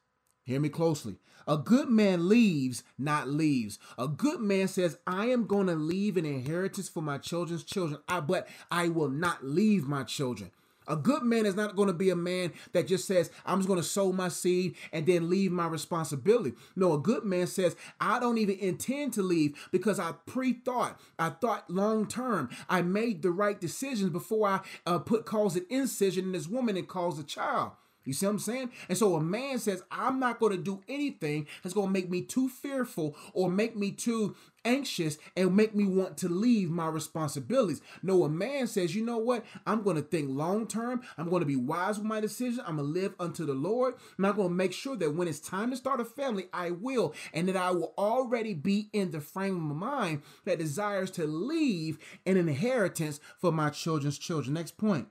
Hear 0.45 0.61
me 0.61 0.71
closely. 0.71 1.19
A 1.47 1.57
good 1.57 1.89
man 1.89 2.29
leaves, 2.29 2.83
not 2.99 3.29
leaves. 3.29 3.79
A 3.99 4.09
good 4.09 4.41
man 4.41 4.69
says, 4.69 4.99
I 5.07 5.27
am 5.27 5.47
going 5.47 5.67
to 5.67 5.75
leave 5.75 6.17
an 6.17 6.25
inheritance 6.25 6.89
for 6.89 7.03
my 7.03 7.19
children's 7.19 7.65
children, 7.65 8.01
I, 8.09 8.21
but 8.21 8.49
I 8.71 8.89
will 8.89 9.11
not 9.11 9.45
leave 9.45 9.87
my 9.87 10.05
children. 10.05 10.51
A 10.87 10.97
good 10.97 11.23
man 11.23 11.47
is 11.47 11.55
not 11.55 11.77
going 11.77 11.87
to 11.89 11.95
be 11.95 12.11
a 12.11 12.17
man 12.17 12.53
that 12.73 12.87
just 12.87 13.07
says, 13.07 13.31
I'm 13.47 13.59
just 13.59 13.69
going 13.69 13.81
to 13.81 13.87
sow 13.87 14.13
my 14.13 14.29
seed 14.29 14.75
and 14.93 15.07
then 15.07 15.31
leave 15.31 15.51
my 15.51 15.67
responsibility. 15.67 16.53
No, 16.77 16.93
a 16.93 16.99
good 16.99 17.25
man 17.25 17.47
says, 17.47 17.75
I 18.01 18.21
don't 18.21 18.39
even 18.39 18.59
intend 18.59 19.15
to 19.15 19.23
leave 19.23 19.69
because 19.73 19.99
I 19.99 20.13
pre 20.27 20.53
thought, 20.53 21.01
I 21.19 21.31
thought 21.31 21.71
long 21.71 22.07
term. 22.07 22.51
I 22.69 22.83
made 22.83 23.23
the 23.23 23.31
right 23.31 23.59
decisions 23.59 24.11
before 24.11 24.47
I 24.49 24.61
uh, 24.87 24.99
put 24.99 25.25
cause 25.25 25.57
an 25.57 25.67
incision 25.71 26.27
in 26.27 26.33
this 26.33 26.49
woman 26.49 26.77
and 26.77 26.87
caused 26.89 27.19
a 27.19 27.25
child. 27.25 27.73
You 28.05 28.13
see 28.13 28.27
what 28.27 28.33
I'm 28.33 28.39
saying? 28.39 28.71
And 28.89 28.99
so 28.99 29.15
a 29.17 29.21
man 29.21 29.59
says, 29.59 29.83
I'm 29.91 30.21
not 30.21 30.39
going 30.39 30.53
to 30.53 30.63
do 30.63 30.83
anything 30.89 31.47
that's 31.63 31.75
going 31.75 31.89
to 31.89 31.93
make 31.93 32.11
me 32.11 32.23
too 32.23 32.49
fearful 32.49 33.17
or 33.33 33.51
make 33.51 33.77
me 33.77 33.93
too 33.93 34.37
anxious 34.65 35.19
and 35.37 35.55
make 35.55 35.75
me 35.75 35.85
want 35.85 36.17
to 36.19 36.29
leave 36.29 36.71
my 36.71 36.89
responsibilities. 36.89 37.81
No, 38.03 38.25
a 38.25 38.29
man 38.29 38.67
says, 38.67 38.95
you 38.95 39.05
know 39.05 39.19
what? 39.19 39.45
I'm 39.67 39.83
going 39.83 39.97
to 39.97 40.03
think 40.03 40.29
long 40.31 40.67
term. 40.67 41.03
I'm 41.19 41.29
going 41.29 41.41
to 41.41 41.47
be 41.47 41.57
wise 41.57 41.99
with 41.99 42.07
my 42.07 42.21
decision. 42.21 42.63
I'm 42.67 42.77
going 42.77 42.93
to 42.93 43.01
live 43.01 43.15
unto 43.19 43.45
the 43.45 43.55
Lord. 43.55 43.95
And 44.17 44.27
I'm 44.27 44.37
going 44.37 44.49
to 44.49 44.55
make 44.55 44.73
sure 44.73 44.97
that 44.97 45.15
when 45.15 45.29
it's 45.29 45.41
time 45.41 45.71
to 45.71 45.77
start 45.77 46.01
a 46.01 46.05
family, 46.05 46.47
I 46.53 46.71
will. 46.71 47.15
And 47.33 47.49
that 47.49 47.57
I 47.57 47.71
will 47.71 47.95
already 47.99 48.55
be 48.55 48.89
in 48.93 49.11
the 49.11 49.21
frame 49.21 49.71
of 49.71 49.77
mind 49.77 50.23
that 50.45 50.59
desires 50.59 51.11
to 51.13 51.27
leave 51.27 51.99
an 52.27 52.37
inheritance 52.37 53.21
for 53.39 53.53
my 53.53 53.71
children's 53.71 54.19
children. 54.19 54.55
Next 54.55 54.77
point. 54.77 55.09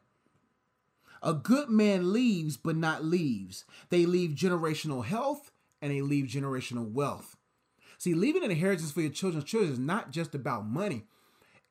A 1.24 1.34
good 1.34 1.70
man 1.70 2.12
leaves, 2.12 2.58
but 2.58 2.75
not 2.75 3.06
leaves. 3.06 3.63
They 3.89 4.06
leave 4.06 4.32
generational 4.32 5.06
health 5.06 5.51
and 5.82 5.92
they 5.92 6.01
leave 6.01 6.25
generational 6.25 6.92
wealth. 6.92 7.38
See, 7.98 8.13
leaving 8.13 8.44
an 8.44 8.51
inheritance 8.51 8.92
for 8.92 9.00
your 9.00 9.10
children's 9.10 9.46
children 9.46 9.72
is 9.72 9.80
not 9.80 10.12
just 10.12 10.36
about 10.36 10.68
money, 10.68 11.06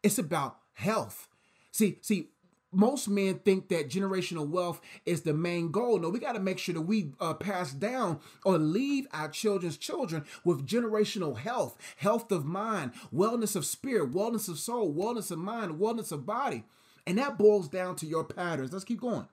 it's 0.03 0.19
about 0.19 0.57
health. 0.73 1.29
See, 1.71 1.99
see, 2.01 2.31
most 2.73 3.09
men 3.09 3.35
think 3.41 3.69
that 3.69 3.91
generational 3.91 4.49
wealth 4.49 4.81
is 5.05 5.21
the 5.21 5.35
main 5.35 5.71
goal. 5.71 5.99
No, 5.99 6.09
we 6.09 6.19
got 6.19 6.33
to 6.33 6.41
make 6.41 6.59
sure 6.59 6.75
that 6.75 6.81
we 6.81 7.13
uh, 7.21 7.35
pass 7.35 7.73
down 7.73 8.21
or 8.47 8.57
leave 8.57 9.07
our 9.13 9.29
children's 9.29 9.77
children 9.77 10.25
with 10.43 10.67
generational 10.67 11.37
health, 11.37 11.77
health 11.97 12.33
of 12.33 12.47
mind, 12.47 12.93
wellness 13.15 13.55
of 13.55 13.67
spirit, 13.67 14.13
wellness 14.13 14.49
of 14.49 14.59
soul, 14.59 14.95
wellness 14.95 15.31
of 15.31 15.39
mind, 15.39 15.79
wellness 15.79 16.13
of 16.13 16.25
body. 16.25 16.65
And 17.07 17.19
that 17.19 17.37
boils 17.37 17.69
down 17.69 17.97
to 17.97 18.07
your 18.07 18.25
patterns. 18.25 18.73
Let's 18.73 18.85
keep 18.85 19.01
going. 19.01 19.27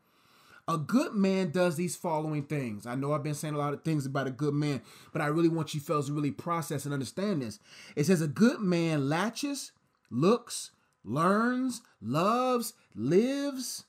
A 0.70 0.78
good 0.78 1.16
man 1.16 1.50
does 1.50 1.78
these 1.78 1.96
following 1.96 2.44
things. 2.44 2.86
I 2.86 2.94
know 2.94 3.12
I've 3.12 3.24
been 3.24 3.34
saying 3.34 3.56
a 3.56 3.58
lot 3.58 3.74
of 3.74 3.84
things 3.84 4.06
about 4.06 4.28
a 4.28 4.32
good 4.32 4.54
man, 4.54 4.84
but 5.12 5.20
I 5.20 5.26
really 5.26 5.50
want 5.50 5.74
you 5.74 5.80
fellas 5.80 6.06
to 6.06 6.14
really 6.14 6.30
process 6.30 6.86
and 6.86 6.94
understand 6.94 7.42
this. 7.42 7.58
It 7.96 8.06
says 8.06 8.22
a 8.22 8.28
good 8.28 8.60
man 8.60 9.10
latches, 9.10 9.72
looks, 10.12 10.70
learns, 11.04 11.82
loves, 12.00 12.74
lives, 12.94 13.86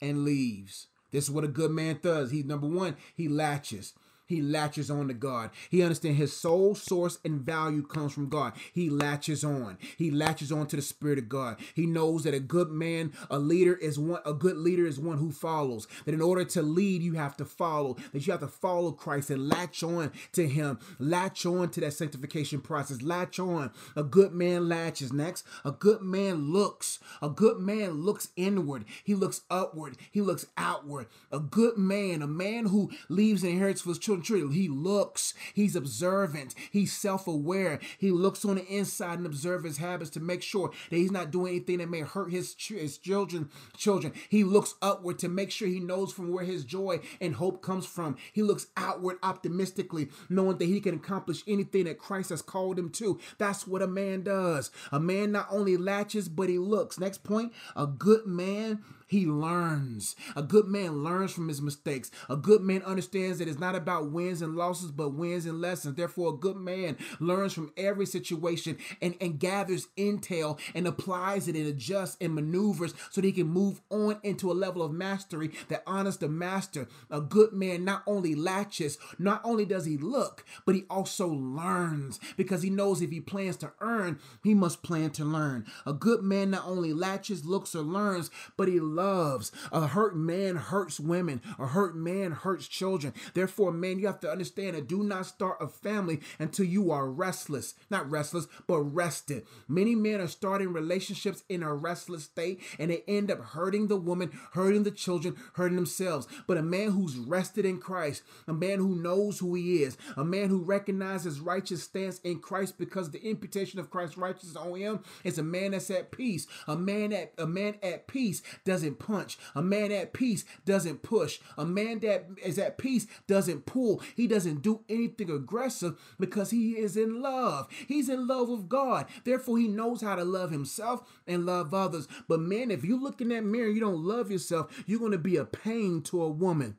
and 0.00 0.24
leaves. 0.24 0.86
This 1.12 1.24
is 1.24 1.30
what 1.30 1.44
a 1.44 1.48
good 1.48 1.70
man 1.70 2.00
does. 2.02 2.30
He 2.30 2.42
number 2.42 2.66
one, 2.66 2.96
he 3.14 3.28
latches. 3.28 3.92
He 4.26 4.42
latches 4.42 4.90
on 4.90 5.08
to 5.08 5.14
God. 5.14 5.50
He 5.70 5.82
understands 5.82 6.18
his 6.18 6.36
sole 6.36 6.74
source 6.74 7.18
and 7.24 7.40
value 7.40 7.82
comes 7.82 8.12
from 8.12 8.28
God. 8.28 8.54
He 8.72 8.90
latches 8.90 9.44
on. 9.44 9.78
He 9.96 10.10
latches 10.10 10.50
on 10.50 10.66
to 10.66 10.76
the 10.76 10.82
Spirit 10.82 11.18
of 11.18 11.28
God. 11.28 11.58
He 11.74 11.86
knows 11.86 12.24
that 12.24 12.34
a 12.34 12.40
good 12.40 12.70
man, 12.70 13.12
a 13.30 13.38
leader 13.38 13.74
is 13.74 13.98
one, 13.98 14.20
a 14.26 14.34
good 14.34 14.56
leader 14.56 14.84
is 14.84 14.98
one 14.98 15.18
who 15.18 15.30
follows. 15.30 15.86
That 16.04 16.14
in 16.14 16.20
order 16.20 16.44
to 16.44 16.62
lead, 16.62 17.02
you 17.02 17.14
have 17.14 17.36
to 17.36 17.44
follow. 17.44 17.96
That 18.12 18.26
you 18.26 18.32
have 18.32 18.40
to 18.40 18.48
follow 18.48 18.90
Christ 18.92 19.30
and 19.30 19.48
latch 19.48 19.82
on 19.84 20.10
to 20.32 20.48
him. 20.48 20.80
Latch 20.98 21.46
on 21.46 21.70
to 21.70 21.80
that 21.82 21.92
sanctification 21.92 22.60
process. 22.60 23.02
Latch 23.02 23.38
on. 23.38 23.70
A 23.94 24.02
good 24.02 24.32
man 24.32 24.68
latches. 24.68 25.12
Next, 25.12 25.46
a 25.64 25.70
good 25.70 26.02
man 26.02 26.52
looks. 26.52 26.98
A 27.22 27.28
good 27.28 27.58
man 27.58 28.02
looks 28.02 28.30
inward. 28.34 28.84
He 29.04 29.14
looks 29.14 29.42
upward. 29.50 29.96
He 30.10 30.20
looks 30.20 30.46
outward. 30.56 31.06
A 31.30 31.38
good 31.38 31.78
man, 31.78 32.22
a 32.22 32.26
man 32.26 32.66
who 32.66 32.90
leaves 33.08 33.44
an 33.44 33.50
inheritance 33.50 33.82
for 33.82 33.90
his 33.90 33.98
children 33.98 34.15
true. 34.22 34.48
He 34.50 34.68
looks, 34.68 35.34
he's 35.54 35.76
observant, 35.76 36.54
he's 36.70 36.92
self 36.92 37.26
aware. 37.26 37.78
He 37.98 38.10
looks 38.10 38.44
on 38.44 38.56
the 38.56 38.66
inside 38.66 39.18
and 39.18 39.26
observes 39.26 39.64
his 39.64 39.76
habits 39.78 40.10
to 40.10 40.20
make 40.20 40.42
sure 40.42 40.70
that 40.90 40.96
he's 40.96 41.10
not 41.10 41.30
doing 41.30 41.54
anything 41.54 41.78
that 41.78 41.88
may 41.88 42.00
hurt 42.00 42.30
his, 42.30 42.54
his 42.58 42.98
children. 42.98 43.50
Children. 43.76 44.12
He 44.28 44.44
looks 44.44 44.74
upward 44.82 45.18
to 45.20 45.28
make 45.28 45.50
sure 45.50 45.68
he 45.68 45.80
knows 45.80 46.12
from 46.12 46.32
where 46.32 46.44
his 46.44 46.64
joy 46.64 47.00
and 47.20 47.34
hope 47.34 47.62
comes 47.62 47.86
from. 47.86 48.16
He 48.32 48.42
looks 48.42 48.66
outward 48.76 49.18
optimistically, 49.22 50.08
knowing 50.28 50.58
that 50.58 50.64
he 50.64 50.80
can 50.80 50.94
accomplish 50.94 51.42
anything 51.46 51.84
that 51.84 51.98
Christ 51.98 52.30
has 52.30 52.42
called 52.42 52.78
him 52.78 52.90
to. 52.90 53.18
That's 53.38 53.66
what 53.66 53.82
a 53.82 53.86
man 53.86 54.22
does. 54.22 54.70
A 54.92 55.00
man 55.00 55.32
not 55.32 55.48
only 55.50 55.76
latches, 55.76 56.28
but 56.28 56.48
he 56.48 56.58
looks. 56.58 56.98
Next 56.98 57.24
point 57.24 57.52
a 57.74 57.86
good 57.86 58.26
man 58.26 58.82
he 59.06 59.24
learns. 59.24 60.16
A 60.34 60.42
good 60.42 60.66
man 60.66 61.04
learns 61.04 61.32
from 61.32 61.48
his 61.48 61.62
mistakes. 61.62 62.10
A 62.28 62.36
good 62.36 62.60
man 62.60 62.82
understands 62.82 63.38
that 63.38 63.48
it's 63.48 63.58
not 63.58 63.76
about 63.76 64.10
wins 64.10 64.42
and 64.42 64.56
losses, 64.56 64.90
but 64.90 65.10
wins 65.10 65.46
and 65.46 65.60
lessons. 65.60 65.94
Therefore, 65.94 66.30
a 66.30 66.36
good 66.36 66.56
man 66.56 66.96
learns 67.20 67.52
from 67.52 67.72
every 67.76 68.06
situation 68.06 68.76
and, 69.00 69.14
and 69.20 69.38
gathers 69.38 69.88
intel 69.96 70.58
and 70.74 70.86
applies 70.86 71.46
it 71.46 71.54
and 71.54 71.66
adjusts 71.66 72.16
and 72.20 72.34
maneuvers 72.34 72.94
so 73.10 73.20
that 73.20 73.26
he 73.26 73.32
can 73.32 73.46
move 73.46 73.80
on 73.90 74.18
into 74.22 74.50
a 74.50 74.54
level 74.54 74.82
of 74.82 74.92
mastery 74.92 75.52
that 75.68 75.84
honors 75.86 76.16
the 76.16 76.28
master. 76.28 76.88
A 77.08 77.20
good 77.20 77.52
man 77.52 77.84
not 77.84 78.02
only 78.06 78.34
latches, 78.34 78.98
not 79.18 79.40
only 79.44 79.64
does 79.64 79.84
he 79.84 79.96
look, 79.96 80.44
but 80.64 80.74
he 80.74 80.84
also 80.90 81.28
learns 81.28 82.18
because 82.36 82.62
he 82.62 82.70
knows 82.70 83.00
if 83.00 83.10
he 83.10 83.20
plans 83.20 83.56
to 83.58 83.72
earn, 83.80 84.18
he 84.42 84.54
must 84.54 84.82
plan 84.82 85.10
to 85.10 85.24
learn. 85.24 85.64
A 85.86 85.92
good 85.92 86.22
man 86.22 86.50
not 86.50 86.66
only 86.66 86.92
latches, 86.92 87.44
looks, 87.44 87.74
or 87.74 87.82
learns, 87.82 88.30
but 88.56 88.68
he 88.68 88.80
loves. 88.96 89.52
A 89.70 89.86
hurt 89.86 90.16
man 90.16 90.56
hurts 90.56 90.98
women. 90.98 91.42
A 91.58 91.66
hurt 91.66 91.94
man 91.94 92.32
hurts 92.32 92.66
children. 92.66 93.12
Therefore, 93.34 93.70
man, 93.70 93.98
you 93.98 94.06
have 94.06 94.20
to 94.20 94.30
understand 94.30 94.74
that 94.76 94.88
do 94.88 95.02
not 95.02 95.26
start 95.26 95.58
a 95.60 95.68
family 95.68 96.20
until 96.38 96.66
you 96.66 96.90
are 96.90 97.08
restless. 97.08 97.74
Not 97.90 98.10
restless, 98.10 98.48
but 98.66 98.80
rested. 98.80 99.46
Many 99.68 99.94
men 99.94 100.20
are 100.20 100.28
starting 100.28 100.72
relationships 100.72 101.44
in 101.48 101.62
a 101.62 101.74
restless 101.74 102.24
state 102.24 102.60
and 102.78 102.90
they 102.90 103.02
end 103.06 103.30
up 103.30 103.40
hurting 103.40 103.88
the 103.88 103.96
woman, 103.96 104.38
hurting 104.52 104.82
the 104.82 104.90
children, 104.90 105.36
hurting 105.54 105.76
themselves. 105.76 106.26
But 106.46 106.56
a 106.56 106.62
man 106.62 106.90
who's 106.90 107.16
rested 107.16 107.64
in 107.64 107.78
Christ, 107.78 108.22
a 108.46 108.52
man 108.52 108.78
who 108.78 108.96
knows 108.96 109.38
who 109.38 109.54
he 109.54 109.82
is, 109.82 109.96
a 110.16 110.24
man 110.24 110.48
who 110.48 110.58
recognizes 110.58 111.40
righteous 111.40 111.82
stance 111.82 112.18
in 112.20 112.40
Christ 112.40 112.78
because 112.78 113.10
the 113.10 113.22
imputation 113.22 113.78
of 113.78 113.90
Christ's 113.90 114.18
righteousness 114.18 114.56
on 114.56 114.76
him 114.76 115.00
is 115.24 115.38
a 115.38 115.42
man 115.42 115.72
that's 115.72 115.90
at 115.90 116.10
peace. 116.10 116.46
A 116.66 116.76
man 116.76 117.12
at 117.12 117.32
a 117.38 117.46
man 117.46 117.74
at 117.82 118.06
peace 118.06 118.42
doesn't 118.64 118.85
doesn't 118.86 118.98
punch. 118.98 119.38
A 119.54 119.62
man 119.62 119.90
at 119.90 120.12
peace 120.12 120.44
doesn't 120.64 121.02
push. 121.02 121.40
A 121.58 121.64
man 121.64 121.98
that 122.00 122.26
is 122.42 122.58
at 122.58 122.78
peace 122.78 123.06
doesn't 123.26 123.66
pull. 123.66 124.00
He 124.14 124.26
doesn't 124.26 124.62
do 124.62 124.80
anything 124.88 125.30
aggressive 125.30 125.98
because 126.20 126.50
he 126.50 126.72
is 126.72 126.96
in 126.96 127.20
love. 127.20 127.68
He's 127.88 128.08
in 128.08 128.26
love 128.28 128.48
with 128.48 128.68
God. 128.68 129.06
Therefore, 129.24 129.58
he 129.58 129.66
knows 129.66 130.02
how 130.02 130.14
to 130.14 130.24
love 130.24 130.50
himself 130.50 131.02
and 131.26 131.46
love 131.46 131.74
others. 131.74 132.06
But 132.28 132.40
man, 132.40 132.70
if 132.70 132.84
you 132.84 133.00
look 133.00 133.20
in 133.20 133.28
that 133.30 133.44
mirror, 133.44 133.68
you 133.68 133.80
don't 133.80 134.04
love 134.04 134.30
yourself, 134.30 134.84
you're 134.86 135.00
going 135.00 135.12
to 135.12 135.18
be 135.18 135.36
a 135.36 135.44
pain 135.44 136.02
to 136.02 136.22
a 136.22 136.28
woman. 136.28 136.76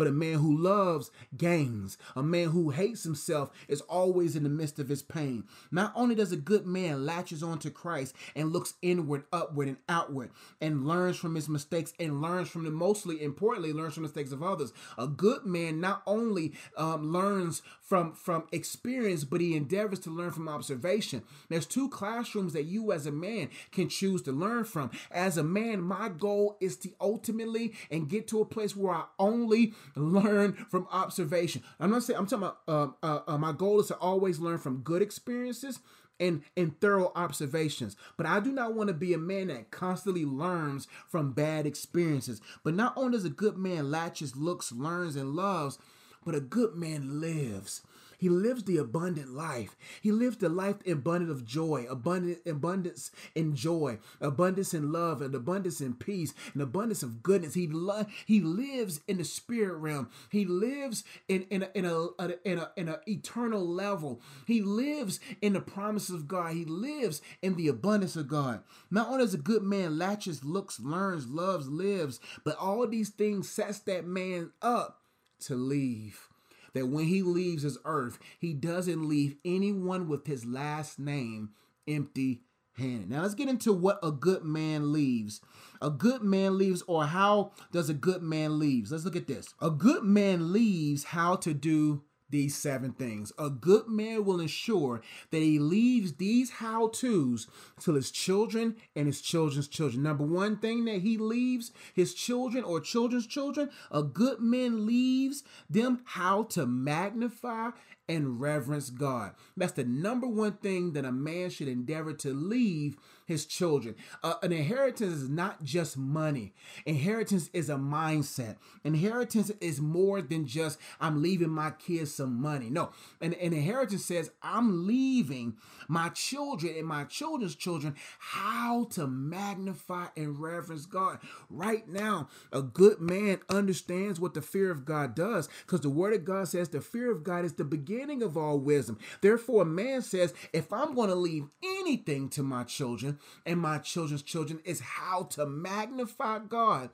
But 0.00 0.06
a 0.06 0.12
man 0.12 0.38
who 0.38 0.56
loves 0.56 1.10
gains. 1.36 1.98
A 2.16 2.22
man 2.22 2.48
who 2.48 2.70
hates 2.70 3.02
himself 3.02 3.50
is 3.68 3.82
always 3.82 4.34
in 4.34 4.44
the 4.44 4.48
midst 4.48 4.78
of 4.78 4.88
his 4.88 5.02
pain. 5.02 5.44
Not 5.70 5.92
only 5.94 6.14
does 6.14 6.32
a 6.32 6.38
good 6.38 6.66
man 6.66 7.04
latches 7.04 7.42
on 7.42 7.58
to 7.58 7.70
Christ 7.70 8.14
and 8.34 8.50
looks 8.50 8.72
inward, 8.80 9.24
upward, 9.30 9.68
and 9.68 9.76
outward 9.90 10.30
and 10.58 10.86
learns 10.86 11.18
from 11.18 11.34
his 11.34 11.50
mistakes 11.50 11.92
and 12.00 12.22
learns 12.22 12.48
from 12.48 12.64
the 12.64 12.70
mostly 12.70 13.22
importantly 13.22 13.74
learns 13.74 13.92
from 13.92 14.04
the 14.04 14.08
mistakes 14.08 14.32
of 14.32 14.42
others. 14.42 14.72
A 14.96 15.06
good 15.06 15.44
man 15.44 15.80
not 15.80 16.00
only 16.06 16.54
um, 16.78 17.12
learns 17.12 17.60
from 17.82 18.14
from 18.14 18.44
experience, 18.52 19.24
but 19.24 19.42
he 19.42 19.54
endeavors 19.54 19.98
to 19.98 20.10
learn 20.10 20.30
from 20.30 20.48
observation. 20.48 21.24
There's 21.50 21.66
two 21.66 21.90
classrooms 21.90 22.54
that 22.54 22.64
you 22.64 22.92
as 22.92 23.04
a 23.04 23.12
man 23.12 23.50
can 23.70 23.90
choose 23.90 24.22
to 24.22 24.32
learn 24.32 24.64
from. 24.64 24.92
As 25.10 25.36
a 25.36 25.42
man, 25.42 25.82
my 25.82 26.08
goal 26.08 26.56
is 26.58 26.76
to 26.78 26.90
ultimately 27.00 27.74
and 27.90 28.08
get 28.08 28.28
to 28.28 28.40
a 28.40 28.46
place 28.46 28.74
where 28.74 28.94
I 28.94 29.04
only 29.18 29.74
learn 29.96 30.52
from 30.70 30.86
observation. 30.90 31.62
I'm 31.78 31.90
not 31.90 32.02
saying 32.02 32.18
I'm 32.18 32.26
talking 32.26 32.44
about 32.44 32.58
uh, 32.68 32.88
uh, 33.02 33.20
uh, 33.26 33.38
my 33.38 33.52
goal 33.52 33.80
is 33.80 33.88
to 33.88 33.96
always 33.96 34.38
learn 34.38 34.58
from 34.58 34.78
good 34.78 35.02
experiences 35.02 35.80
and 36.18 36.42
and 36.56 36.78
thorough 36.80 37.12
observations. 37.16 37.96
But 38.16 38.26
I 38.26 38.40
do 38.40 38.52
not 38.52 38.74
want 38.74 38.88
to 38.88 38.94
be 38.94 39.14
a 39.14 39.18
man 39.18 39.48
that 39.48 39.70
constantly 39.70 40.24
learns 40.24 40.86
from 41.08 41.32
bad 41.32 41.66
experiences. 41.66 42.40
But 42.62 42.74
not 42.74 42.92
only 42.96 43.12
does 43.12 43.24
a 43.24 43.30
good 43.30 43.56
man 43.56 43.90
latches, 43.90 44.36
looks, 44.36 44.70
learns, 44.70 45.16
and 45.16 45.34
loves, 45.34 45.78
but 46.24 46.34
a 46.34 46.40
good 46.40 46.74
man 46.74 47.20
lives. 47.20 47.82
He 48.20 48.28
lives 48.28 48.64
the 48.64 48.76
abundant 48.76 49.30
life. 49.30 49.78
He 50.02 50.12
lives 50.12 50.36
the 50.36 50.50
life 50.50 50.76
abundant 50.86 51.30
of 51.30 51.46
joy, 51.46 51.86
abundant 51.88 52.40
abundance 52.44 53.10
in 53.34 53.56
joy, 53.56 53.98
abundance 54.20 54.74
in 54.74 54.92
love, 54.92 55.22
and 55.22 55.34
abundance 55.34 55.80
in 55.80 55.94
peace, 55.94 56.34
and 56.52 56.60
abundance 56.60 57.02
of 57.02 57.22
goodness. 57.22 57.54
He 57.54 57.66
lo- 57.66 58.04
he 58.26 58.42
lives 58.42 59.00
in 59.08 59.16
the 59.16 59.24
spirit 59.24 59.78
realm. 59.78 60.10
He 60.28 60.44
lives 60.44 61.02
in 61.28 61.44
in 61.44 61.62
a, 61.62 61.70
in 61.74 61.86
a, 61.86 62.08
in 62.44 62.58
a 62.58 62.70
in 62.76 62.88
a 62.90 63.00
eternal 63.06 63.66
level. 63.66 64.20
He 64.46 64.60
lives 64.60 65.18
in 65.40 65.54
the 65.54 65.62
promises 65.62 66.14
of 66.14 66.28
God. 66.28 66.52
He 66.52 66.66
lives 66.66 67.22
in 67.40 67.56
the 67.56 67.68
abundance 67.68 68.16
of 68.16 68.28
God. 68.28 68.62
Not 68.90 69.08
only 69.08 69.24
does 69.24 69.32
a 69.32 69.38
good 69.38 69.62
man 69.62 69.96
latches, 69.96 70.44
looks, 70.44 70.78
learns, 70.78 71.26
loves, 71.26 71.68
lives, 71.68 72.20
but 72.44 72.58
all 72.58 72.86
these 72.86 73.08
things 73.08 73.48
sets 73.48 73.78
that 73.80 74.04
man 74.06 74.50
up 74.60 75.00
to 75.40 75.54
leave 75.54 76.29
that 76.74 76.88
when 76.88 77.06
he 77.06 77.22
leaves 77.22 77.62
his 77.62 77.78
earth, 77.84 78.18
he 78.38 78.52
doesn't 78.52 79.08
leave 79.08 79.36
anyone 79.44 80.08
with 80.08 80.26
his 80.26 80.44
last 80.44 80.98
name 80.98 81.50
empty 81.86 82.42
handed. 82.74 83.10
Now 83.10 83.22
let's 83.22 83.34
get 83.34 83.48
into 83.48 83.72
what 83.72 83.98
a 84.02 84.10
good 84.10 84.44
man 84.44 84.92
leaves. 84.92 85.40
A 85.82 85.90
good 85.90 86.22
man 86.22 86.58
leaves, 86.58 86.82
or 86.86 87.04
how 87.06 87.52
does 87.72 87.88
a 87.88 87.94
good 87.94 88.22
man 88.22 88.58
leaves? 88.58 88.92
Let's 88.92 89.04
look 89.04 89.16
at 89.16 89.26
this. 89.26 89.54
A 89.60 89.70
good 89.70 90.04
man 90.04 90.52
leaves 90.52 91.04
how 91.04 91.36
to 91.36 91.54
do 91.54 92.02
these 92.30 92.56
seven 92.56 92.92
things. 92.92 93.32
A 93.38 93.50
good 93.50 93.88
man 93.88 94.24
will 94.24 94.40
ensure 94.40 95.02
that 95.30 95.42
he 95.42 95.58
leaves 95.58 96.14
these 96.14 96.50
how 96.50 96.88
to's 96.88 97.48
to 97.82 97.94
his 97.94 98.10
children 98.10 98.76
and 98.96 99.06
his 99.06 99.20
children's 99.20 99.68
children. 99.68 100.02
Number 100.02 100.24
one 100.24 100.56
thing 100.58 100.84
that 100.86 101.02
he 101.02 101.18
leaves 101.18 101.72
his 101.94 102.14
children 102.14 102.64
or 102.64 102.80
children's 102.80 103.26
children, 103.26 103.70
a 103.90 104.02
good 104.02 104.40
man 104.40 104.86
leaves 104.86 105.42
them 105.68 106.00
how 106.04 106.44
to 106.44 106.66
magnify 106.66 107.70
and 108.10 108.40
reverence 108.40 108.90
God. 108.90 109.34
That's 109.56 109.72
the 109.72 109.84
number 109.84 110.26
one 110.26 110.54
thing 110.54 110.94
that 110.94 111.04
a 111.04 111.12
man 111.12 111.48
should 111.50 111.68
endeavor 111.68 112.12
to 112.14 112.34
leave 112.34 112.96
his 113.24 113.46
children. 113.46 113.94
Uh, 114.24 114.34
an 114.42 114.52
inheritance 114.52 115.14
is 115.14 115.28
not 115.28 115.62
just 115.62 115.96
money, 115.96 116.52
inheritance 116.84 117.48
is 117.52 117.70
a 117.70 117.76
mindset. 117.76 118.56
Inheritance 118.82 119.52
is 119.60 119.80
more 119.80 120.20
than 120.20 120.44
just, 120.46 120.78
I'm 121.00 121.22
leaving 121.22 121.50
my 121.50 121.70
kids 121.70 122.12
some 122.12 122.42
money. 122.42 122.68
No, 122.68 122.90
an, 123.20 123.34
an 123.34 123.52
inheritance 123.52 124.04
says, 124.04 124.32
I'm 124.42 124.88
leaving 124.88 125.54
my 125.86 126.08
children 126.08 126.74
and 126.76 126.86
my 126.86 127.04
children's 127.04 127.54
children 127.54 127.94
how 128.18 128.88
to 128.90 129.06
magnify 129.06 130.06
and 130.16 130.40
reverence 130.40 130.86
God. 130.86 131.20
Right 131.48 131.88
now, 131.88 132.28
a 132.52 132.62
good 132.62 133.00
man 133.00 133.38
understands 133.48 134.18
what 134.18 134.34
the 134.34 134.42
fear 134.42 134.72
of 134.72 134.84
God 134.84 135.14
does 135.14 135.48
because 135.64 135.82
the 135.82 135.90
word 135.90 136.14
of 136.14 136.24
God 136.24 136.48
says 136.48 136.70
the 136.70 136.80
fear 136.80 137.12
of 137.12 137.22
God 137.22 137.44
is 137.44 137.52
the 137.52 137.64
beginning 137.64 137.99
beginning 138.00 138.22
of 138.22 138.34
all 138.36 138.58
wisdom. 138.58 138.98
Therefore, 139.20 139.62
a 139.62 139.66
man 139.66 140.00
says, 140.00 140.32
if 140.54 140.72
I'm 140.72 140.94
going 140.94 141.10
to 141.10 141.14
leave 141.14 141.44
anything 141.62 142.30
to 142.30 142.42
my 142.42 142.64
children 142.64 143.18
and 143.44 143.60
my 143.60 143.76
children's 143.76 144.22
children, 144.22 144.60
is 144.64 144.80
how 144.80 145.24
to 145.24 145.44
magnify 145.44 146.38
God 146.38 146.88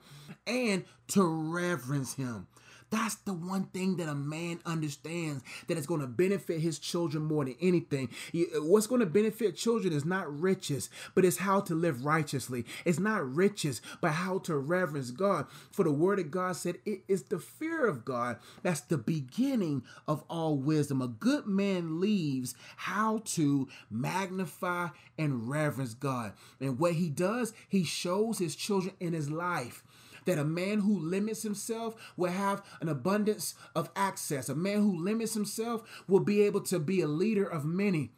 and 0.45 0.83
to 1.09 1.23
reverence 1.23 2.15
Him. 2.15 2.47
That's 2.89 3.15
the 3.15 3.33
one 3.33 3.65
thing 3.65 3.97
that 3.97 4.09
a 4.09 4.15
man 4.15 4.59
understands 4.65 5.43
that 5.67 5.77
is 5.77 5.85
going 5.85 6.01
to 6.01 6.07
benefit 6.07 6.61
his 6.61 6.79
children 6.79 7.23
more 7.23 7.45
than 7.45 7.55
anything. 7.61 8.09
Uh, 8.33 8.63
what's 8.63 8.87
going 8.87 9.01
to 9.01 9.05
benefit 9.05 9.57
children 9.57 9.93
is 9.93 10.05
not 10.05 10.39
riches, 10.39 10.89
but 11.13 11.25
it's 11.25 11.37
how 11.37 11.59
to 11.61 11.75
live 11.75 12.05
righteously. 12.05 12.65
It's 12.85 12.99
not 12.99 13.35
riches, 13.35 13.81
but 14.01 14.11
how 14.11 14.39
to 14.39 14.57
reverence 14.57 15.11
God. 15.11 15.47
For 15.71 15.83
the 15.83 15.91
word 15.91 16.19
of 16.19 16.31
God 16.31 16.55
said 16.55 16.77
it 16.85 17.01
is 17.07 17.23
the 17.23 17.39
fear 17.39 17.85
of 17.87 18.05
God 18.05 18.37
that's 18.63 18.81
the 18.81 18.97
beginning 18.97 19.83
of 20.07 20.23
all 20.29 20.57
wisdom. 20.57 21.01
A 21.01 21.07
good 21.07 21.47
man 21.47 21.99
leaves 21.99 22.55
how 22.77 23.21
to 23.25 23.67
magnify 23.89 24.89
and 25.17 25.49
reverence 25.49 25.93
God. 25.93 26.33
And 26.59 26.79
what 26.79 26.93
he 26.93 27.09
does, 27.09 27.53
he 27.67 27.83
shows 27.83 28.39
his 28.39 28.55
children 28.55 28.93
in 28.99 29.13
his 29.13 29.29
life 29.29 29.83
that 30.27 30.37
a 30.37 30.43
man 30.43 30.81
who 30.81 30.99
limits 30.99 31.41
himself 31.41 31.95
will 32.15 32.31
have 32.31 32.63
an 32.81 32.89
abundance 32.89 33.55
of 33.75 33.89
access. 33.95 34.49
A 34.49 34.55
man 34.55 34.81
who 34.81 35.03
limits 35.03 35.33
himself 35.33 36.03
will 36.07 36.19
be 36.19 36.41
able 36.41 36.61
to 36.61 36.77
be 36.77 37.01
a 37.01 37.07
leader 37.07 37.45
of 37.45 37.65
many. 37.65 38.11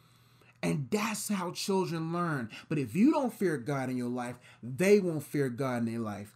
And 0.62 0.90
that's 0.92 1.30
how 1.30 1.52
children 1.52 2.12
learn. 2.12 2.50
But 2.68 2.80
if 2.80 2.96
you 2.96 3.12
don't 3.12 3.34
fear 3.34 3.58
God 3.58 3.90
in 3.90 3.96
your 3.96 4.10
life, 4.10 4.36
they 4.62 5.00
won't 5.00 5.24
fear 5.24 5.48
God 5.48 5.78
in 5.78 5.86
their 5.86 6.00
life. 6.00 6.36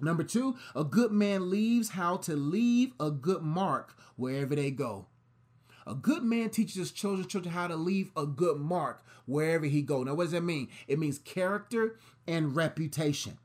Number 0.00 0.24
two, 0.24 0.56
a 0.74 0.82
good 0.82 1.12
man 1.12 1.50
leaves 1.50 1.90
how 1.90 2.16
to 2.18 2.34
leave 2.34 2.92
a 2.98 3.10
good 3.10 3.42
mark 3.42 3.96
wherever 4.16 4.56
they 4.56 4.70
go. 4.70 5.06
A 5.86 5.94
good 5.94 6.22
man 6.22 6.50
teaches 6.50 6.76
his 6.76 6.90
children, 6.90 7.28
children 7.28 7.54
how 7.54 7.68
to 7.68 7.76
leave 7.76 8.10
a 8.16 8.26
good 8.26 8.58
mark 8.58 9.04
wherever 9.26 9.66
he 9.66 9.82
go. 9.82 10.02
Now, 10.02 10.14
what 10.14 10.24
does 10.24 10.32
that 10.32 10.42
mean? 10.42 10.68
It 10.88 10.98
means 10.98 11.18
character 11.18 11.96
and 12.26 12.56
reputation. 12.56 13.38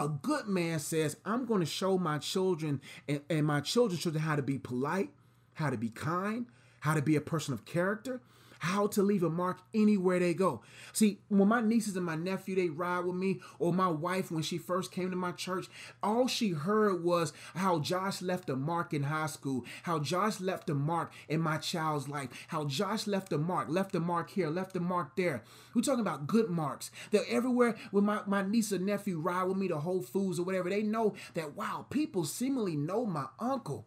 A 0.00 0.08
good 0.08 0.48
man 0.48 0.78
says, 0.78 1.18
I'm 1.26 1.44
going 1.44 1.60
to 1.60 1.66
show 1.66 1.98
my 1.98 2.16
children 2.16 2.80
and, 3.06 3.20
and 3.28 3.46
my 3.46 3.60
children's 3.60 4.02
children 4.02 4.24
how 4.24 4.34
to 4.34 4.40
be 4.40 4.58
polite, 4.58 5.10
how 5.52 5.68
to 5.68 5.76
be 5.76 5.90
kind, 5.90 6.46
how 6.80 6.94
to 6.94 7.02
be 7.02 7.16
a 7.16 7.20
person 7.20 7.52
of 7.52 7.66
character, 7.66 8.22
how 8.60 8.86
to 8.86 9.02
leave 9.02 9.22
a 9.22 9.30
mark 9.30 9.58
anywhere 9.74 10.18
they 10.18 10.34
go. 10.34 10.62
See, 10.92 11.18
when 11.28 11.48
my 11.48 11.62
nieces 11.62 11.96
and 11.96 12.04
my 12.04 12.14
nephew 12.14 12.54
they 12.54 12.68
ride 12.68 13.06
with 13.06 13.16
me, 13.16 13.40
or 13.58 13.72
my 13.72 13.88
wife 13.88 14.30
when 14.30 14.42
she 14.42 14.58
first 14.58 14.92
came 14.92 15.10
to 15.10 15.16
my 15.16 15.32
church, 15.32 15.66
all 16.02 16.28
she 16.28 16.50
heard 16.50 17.02
was 17.02 17.32
how 17.54 17.78
Josh 17.78 18.20
left 18.20 18.50
a 18.50 18.56
mark 18.56 18.92
in 18.92 19.04
high 19.04 19.26
school, 19.26 19.64
how 19.84 19.98
Josh 19.98 20.40
left 20.40 20.68
a 20.68 20.74
mark 20.74 21.12
in 21.28 21.40
my 21.40 21.56
child's 21.56 22.08
life, 22.08 22.28
how 22.48 22.64
Josh 22.66 23.06
left 23.06 23.32
a 23.32 23.38
mark, 23.38 23.68
left 23.70 23.94
a 23.94 24.00
mark 24.00 24.30
here, 24.30 24.50
left 24.50 24.76
a 24.76 24.80
mark 24.80 25.16
there. 25.16 25.42
We're 25.74 25.82
talking 25.82 26.00
about 26.00 26.26
good 26.26 26.50
marks. 26.50 26.90
That 27.12 27.24
everywhere 27.30 27.76
when 27.90 28.04
my, 28.04 28.20
my 28.26 28.42
niece 28.42 28.72
or 28.72 28.78
nephew 28.78 29.18
ride 29.18 29.44
with 29.44 29.56
me 29.56 29.68
to 29.68 29.78
Whole 29.78 30.02
Foods 30.02 30.38
or 30.38 30.44
whatever, 30.44 30.68
they 30.68 30.82
know 30.82 31.14
that 31.32 31.56
wow, 31.56 31.86
people 31.88 32.24
seemingly 32.24 32.76
know 32.76 33.06
my 33.06 33.26
uncle. 33.38 33.86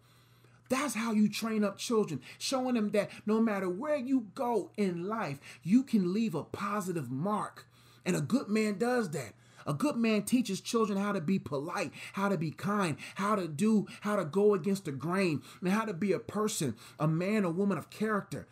That's 0.70 0.96
how 0.96 1.12
you 1.12 1.30
train 1.30 1.64
up 1.64 1.78
children, 1.78 2.22
showing 2.38 2.76
them 2.76 2.92
that 2.92 3.10
no 3.26 3.40
matter 3.40 3.70
where 3.70 3.98
you 3.98 4.28
go 4.34 4.72
in 4.78 5.08
life, 5.08 5.40
you 5.64 5.84
can 5.84 6.14
leave 6.14 6.36
a 6.36 6.44
positive 6.44 7.12
mark. 7.12 7.68
And 8.06 8.16
a 8.16 8.22
good 8.22 8.50
man 8.50 8.78
does 8.78 9.12
that. 9.12 9.34
A 9.66 9.74
good 9.74 9.96
man 9.96 10.24
teaches 10.24 10.60
children 10.60 10.98
how 11.00 11.14
to 11.14 11.22
be 11.22 11.40
polite, 11.40 11.92
how 12.14 12.28
to 12.30 12.38
be 12.38 12.52
kind, 12.52 12.98
how 13.16 13.36
to 13.36 13.48
do, 13.48 13.88
how 14.02 14.16
to 14.18 14.26
go 14.26 14.54
against 14.54 14.86
the 14.86 14.92
grain, 14.92 15.42
and 15.62 15.70
how 15.70 15.86
to 15.86 15.94
be 15.94 16.12
a 16.12 16.20
person, 16.20 16.76
a 17.00 17.08
man 17.08 17.46
or 17.46 17.52
woman 17.52 17.78
of 17.78 17.90
character. 17.90 18.48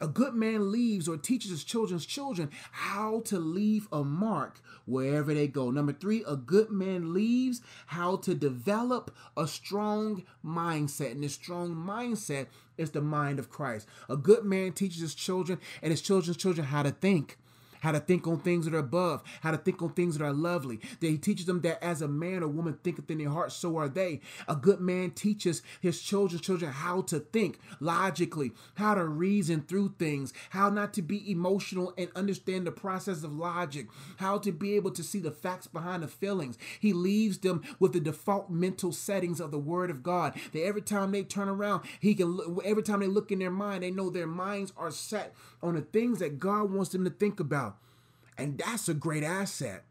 A 0.00 0.08
good 0.08 0.34
man 0.34 0.72
leaves 0.72 1.08
or 1.08 1.18
teaches 1.18 1.50
his 1.50 1.62
children's 1.62 2.06
children 2.06 2.50
how 2.72 3.20
to 3.26 3.38
leave 3.38 3.86
a 3.92 4.02
mark 4.02 4.62
wherever 4.86 5.34
they 5.34 5.46
go. 5.46 5.70
Number 5.70 5.92
three, 5.92 6.24
a 6.26 6.36
good 6.36 6.70
man 6.70 7.12
leaves 7.12 7.60
how 7.86 8.16
to 8.16 8.34
develop 8.34 9.14
a 9.36 9.46
strong 9.46 10.24
mindset. 10.44 11.12
And 11.12 11.22
this 11.22 11.34
strong 11.34 11.74
mindset 11.74 12.46
is 12.78 12.92
the 12.92 13.02
mind 13.02 13.38
of 13.38 13.50
Christ. 13.50 13.86
A 14.08 14.16
good 14.16 14.44
man 14.44 14.72
teaches 14.72 15.02
his 15.02 15.14
children 15.14 15.60
and 15.82 15.90
his 15.90 16.00
children's 16.00 16.38
children 16.38 16.68
how 16.68 16.82
to 16.82 16.90
think 16.90 17.36
how 17.80 17.92
to 17.92 18.00
think 18.00 18.26
on 18.26 18.38
things 18.40 18.64
that 18.64 18.74
are 18.74 18.78
above, 18.78 19.22
how 19.42 19.50
to 19.50 19.56
think 19.56 19.82
on 19.82 19.90
things 19.90 20.16
that 20.16 20.24
are 20.24 20.32
lovely. 20.32 20.80
That 21.00 21.08
he 21.08 21.18
teaches 21.18 21.46
them 21.46 21.60
that 21.62 21.82
as 21.82 22.02
a 22.02 22.08
man 22.08 22.42
or 22.42 22.48
woman 22.48 22.78
thinketh 22.82 23.10
in 23.10 23.18
their 23.18 23.30
heart, 23.30 23.52
so 23.52 23.76
are 23.76 23.88
they. 23.88 24.20
A 24.48 24.56
good 24.56 24.80
man 24.80 25.10
teaches 25.10 25.62
his 25.80 26.00
children's 26.00 26.44
children 26.44 26.72
how 26.72 27.02
to 27.02 27.20
think 27.20 27.58
logically, 27.80 28.52
how 28.74 28.94
to 28.94 29.04
reason 29.04 29.62
through 29.62 29.94
things, 29.98 30.32
how 30.50 30.70
not 30.70 30.94
to 30.94 31.02
be 31.02 31.30
emotional 31.30 31.94
and 31.98 32.10
understand 32.14 32.66
the 32.66 32.72
process 32.72 33.22
of 33.22 33.32
logic, 33.32 33.86
how 34.18 34.38
to 34.38 34.52
be 34.52 34.74
able 34.74 34.90
to 34.90 35.02
see 35.02 35.18
the 35.18 35.30
facts 35.30 35.66
behind 35.66 36.02
the 36.02 36.08
feelings. 36.08 36.58
He 36.78 36.92
leaves 36.92 37.38
them 37.38 37.62
with 37.78 37.92
the 37.92 38.00
default 38.00 38.50
mental 38.50 38.92
settings 38.92 39.40
of 39.40 39.50
the 39.50 39.58
word 39.58 39.90
of 39.90 40.02
God. 40.02 40.34
That 40.52 40.64
every 40.64 40.82
time 40.82 41.12
they 41.12 41.22
turn 41.22 41.48
around, 41.48 41.84
he 42.00 42.14
can 42.14 42.38
every 42.64 42.82
time 42.82 43.00
they 43.00 43.06
look 43.06 43.32
in 43.32 43.38
their 43.38 43.50
mind, 43.50 43.82
they 43.82 43.90
know 43.90 44.10
their 44.10 44.26
minds 44.26 44.72
are 44.76 44.90
set 44.90 45.34
on 45.62 45.74
the 45.74 45.82
things 45.82 46.18
that 46.20 46.38
God 46.38 46.70
wants 46.70 46.90
them 46.90 47.04
to 47.04 47.10
think 47.10 47.40
about. 47.40 47.69
And 48.40 48.58
that's 48.58 48.88
a 48.88 48.94
great 48.94 49.22
asset. 49.22 49.84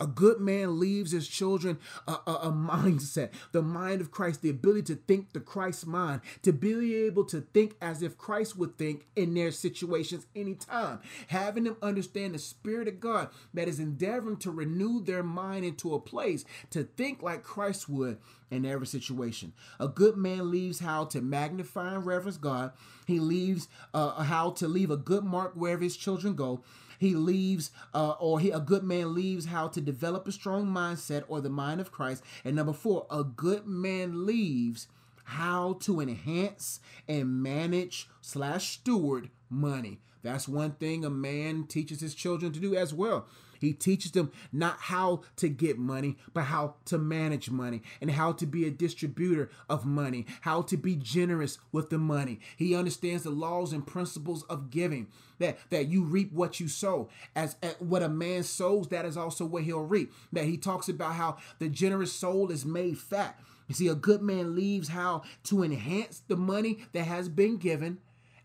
A 0.00 0.06
good 0.06 0.40
man 0.40 0.80
leaves 0.80 1.12
his 1.12 1.28
children 1.28 1.78
a, 2.08 2.12
a, 2.12 2.32
a, 2.32 2.52
mindset, 2.52 3.30
the 3.52 3.60
mind 3.60 4.00
of 4.00 4.10
Christ, 4.10 4.40
the 4.40 4.48
ability 4.48 4.94
to 4.94 4.94
think 4.94 5.34
the 5.34 5.40
Christ 5.40 5.86
mind, 5.86 6.22
to 6.42 6.52
be 6.52 6.96
able 6.96 7.24
to 7.26 7.42
think 7.42 7.76
as 7.82 8.02
if 8.02 8.16
Christ 8.16 8.56
would 8.56 8.78
think 8.78 9.06
in 9.14 9.34
their 9.34 9.50
situations 9.50 10.26
anytime. 10.34 11.00
Having 11.26 11.64
them 11.64 11.76
understand 11.82 12.34
the 12.34 12.38
Spirit 12.38 12.88
of 12.88 12.98
God 12.98 13.28
that 13.52 13.68
is 13.68 13.78
endeavoring 13.78 14.38
to 14.38 14.50
renew 14.50 15.02
their 15.04 15.22
mind 15.22 15.66
into 15.66 15.94
a 15.94 16.00
place 16.00 16.46
to 16.70 16.84
think 16.84 17.22
like 17.22 17.42
Christ 17.42 17.88
would 17.90 18.18
in 18.50 18.64
every 18.64 18.86
situation. 18.86 19.52
A 19.78 19.86
good 19.86 20.16
man 20.16 20.50
leaves 20.50 20.80
how 20.80 21.04
to 21.06 21.20
magnify 21.20 21.94
and 21.94 22.06
reverence 22.06 22.38
God. 22.38 22.72
He 23.06 23.20
leaves 23.20 23.68
uh, 23.92 24.22
how 24.22 24.50
to 24.52 24.66
leave 24.66 24.90
a 24.90 24.96
good 24.96 25.24
mark 25.24 25.52
wherever 25.54 25.82
his 25.82 25.96
children 25.96 26.34
go. 26.34 26.64
He 27.00 27.14
leaves, 27.14 27.70
uh, 27.94 28.10
or 28.20 28.40
he, 28.40 28.50
a 28.50 28.60
good 28.60 28.84
man 28.84 29.14
leaves 29.14 29.46
how 29.46 29.68
to 29.68 29.80
develop 29.80 30.28
a 30.28 30.32
strong 30.32 30.66
mindset 30.66 31.24
or 31.28 31.40
the 31.40 31.48
mind 31.48 31.80
of 31.80 31.90
Christ. 31.90 32.22
And 32.44 32.54
number 32.54 32.74
four, 32.74 33.06
a 33.10 33.24
good 33.24 33.66
man 33.66 34.26
leaves 34.26 34.86
how 35.24 35.78
to 35.80 36.00
enhance 36.00 36.78
and 37.08 37.42
manage 37.42 38.06
slash 38.20 38.74
steward 38.74 39.30
money. 39.48 40.00
That's 40.22 40.46
one 40.46 40.72
thing 40.72 41.02
a 41.02 41.08
man 41.08 41.64
teaches 41.66 42.02
his 42.02 42.14
children 42.14 42.52
to 42.52 42.60
do 42.60 42.76
as 42.76 42.92
well. 42.92 43.26
He 43.60 43.72
teaches 43.72 44.12
them 44.12 44.32
not 44.52 44.76
how 44.78 45.22
to 45.36 45.48
get 45.48 45.78
money, 45.78 46.16
but 46.32 46.44
how 46.44 46.76
to 46.86 46.98
manage 46.98 47.50
money 47.50 47.82
and 48.00 48.10
how 48.10 48.32
to 48.32 48.46
be 48.46 48.66
a 48.66 48.70
distributor 48.70 49.50
of 49.68 49.84
money, 49.84 50.26
how 50.42 50.62
to 50.62 50.76
be 50.76 50.96
generous 50.96 51.58
with 51.72 51.90
the 51.90 51.98
money. 51.98 52.40
He 52.56 52.74
understands 52.74 53.22
the 53.22 53.30
laws 53.30 53.72
and 53.72 53.86
principles 53.86 54.42
of 54.44 54.70
giving. 54.70 55.08
That, 55.38 55.56
that 55.70 55.88
you 55.88 56.04
reap 56.04 56.34
what 56.34 56.60
you 56.60 56.68
sow. 56.68 57.08
As, 57.34 57.56
as 57.62 57.74
what 57.78 58.02
a 58.02 58.10
man 58.10 58.42
sows, 58.42 58.88
that 58.88 59.06
is 59.06 59.16
also 59.16 59.46
what 59.46 59.62
he'll 59.62 59.80
reap. 59.80 60.12
That 60.34 60.44
he 60.44 60.58
talks 60.58 60.90
about 60.90 61.14
how 61.14 61.38
the 61.58 61.70
generous 61.70 62.12
soul 62.12 62.50
is 62.50 62.66
made 62.66 62.98
fat. 62.98 63.40
You 63.66 63.74
see, 63.74 63.88
a 63.88 63.94
good 63.94 64.20
man 64.20 64.54
leaves 64.54 64.88
how 64.88 65.22
to 65.44 65.62
enhance 65.62 66.22
the 66.28 66.36
money 66.36 66.84
that 66.92 67.04
has 67.04 67.30
been 67.30 67.56
given 67.56 68.00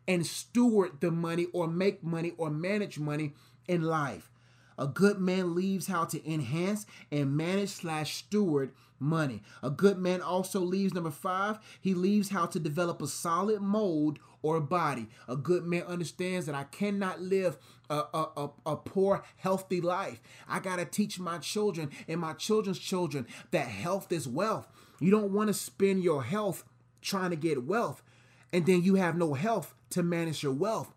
and 0.08 0.26
steward 0.26 1.02
the 1.02 1.12
money 1.12 1.48
or 1.52 1.68
make 1.68 2.04
money 2.04 2.34
or 2.38 2.50
manage 2.50 3.00
money 3.00 3.34
in 3.68 3.82
life. 3.82 4.30
A 4.78 4.88
good 4.88 5.20
man 5.20 5.56
leaves 5.56 5.88
how 5.88 6.06
to 6.06 6.32
enhance 6.32 6.86
and 7.12 7.36
manage 7.36 7.70
slash 7.70 8.16
steward 8.16 8.72
money. 9.00 9.42
A 9.62 9.70
good 9.70 9.98
man 9.98 10.22
also 10.22 10.60
leaves 10.60 10.94
number 10.94 11.12
five, 11.12 11.60
he 11.82 11.94
leaves 11.94 12.30
how 12.30 12.46
to 12.48 12.60
develop 12.60 13.02
a 13.02 13.08
solid 13.08 13.62
mold 13.62 14.20
or 14.42 14.60
body. 14.60 15.08
A 15.28 15.36
good 15.36 15.66
man 15.66 15.84
understands 15.84 16.46
that 16.46 16.56
I 16.56 16.64
cannot 16.66 17.22
live 17.22 17.58
a, 17.90 18.04
a, 18.14 18.30
a, 18.38 18.50
a 18.66 18.76
poor, 18.76 19.24
healthy 19.38 19.82
life. 19.82 20.22
I 20.48 20.60
got 20.60 20.78
to 20.78 20.86
teach 20.86 21.20
my 21.20 21.38
children 21.40 21.92
and 22.08 22.20
my 22.20 22.34
children's 22.34 22.80
children 22.80 23.28
that 23.52 23.68
health 23.68 24.12
is 24.12 24.28
wealth. 24.28 24.68
You 25.00 25.12
don't 25.12 25.32
want 25.32 25.48
to 25.48 25.54
spend 25.54 26.04
your 26.04 26.24
health 26.24 26.64
trying 27.02 27.32
to 27.32 27.36
get 27.36 27.64
wealth 27.66 28.02
and 28.54 28.66
then 28.66 28.84
you 28.84 28.96
have 28.96 29.18
no 29.18 29.34
health 29.34 29.76
to 29.92 30.04
manage 30.04 30.44
your 30.44 30.54
wealth. 30.54 30.94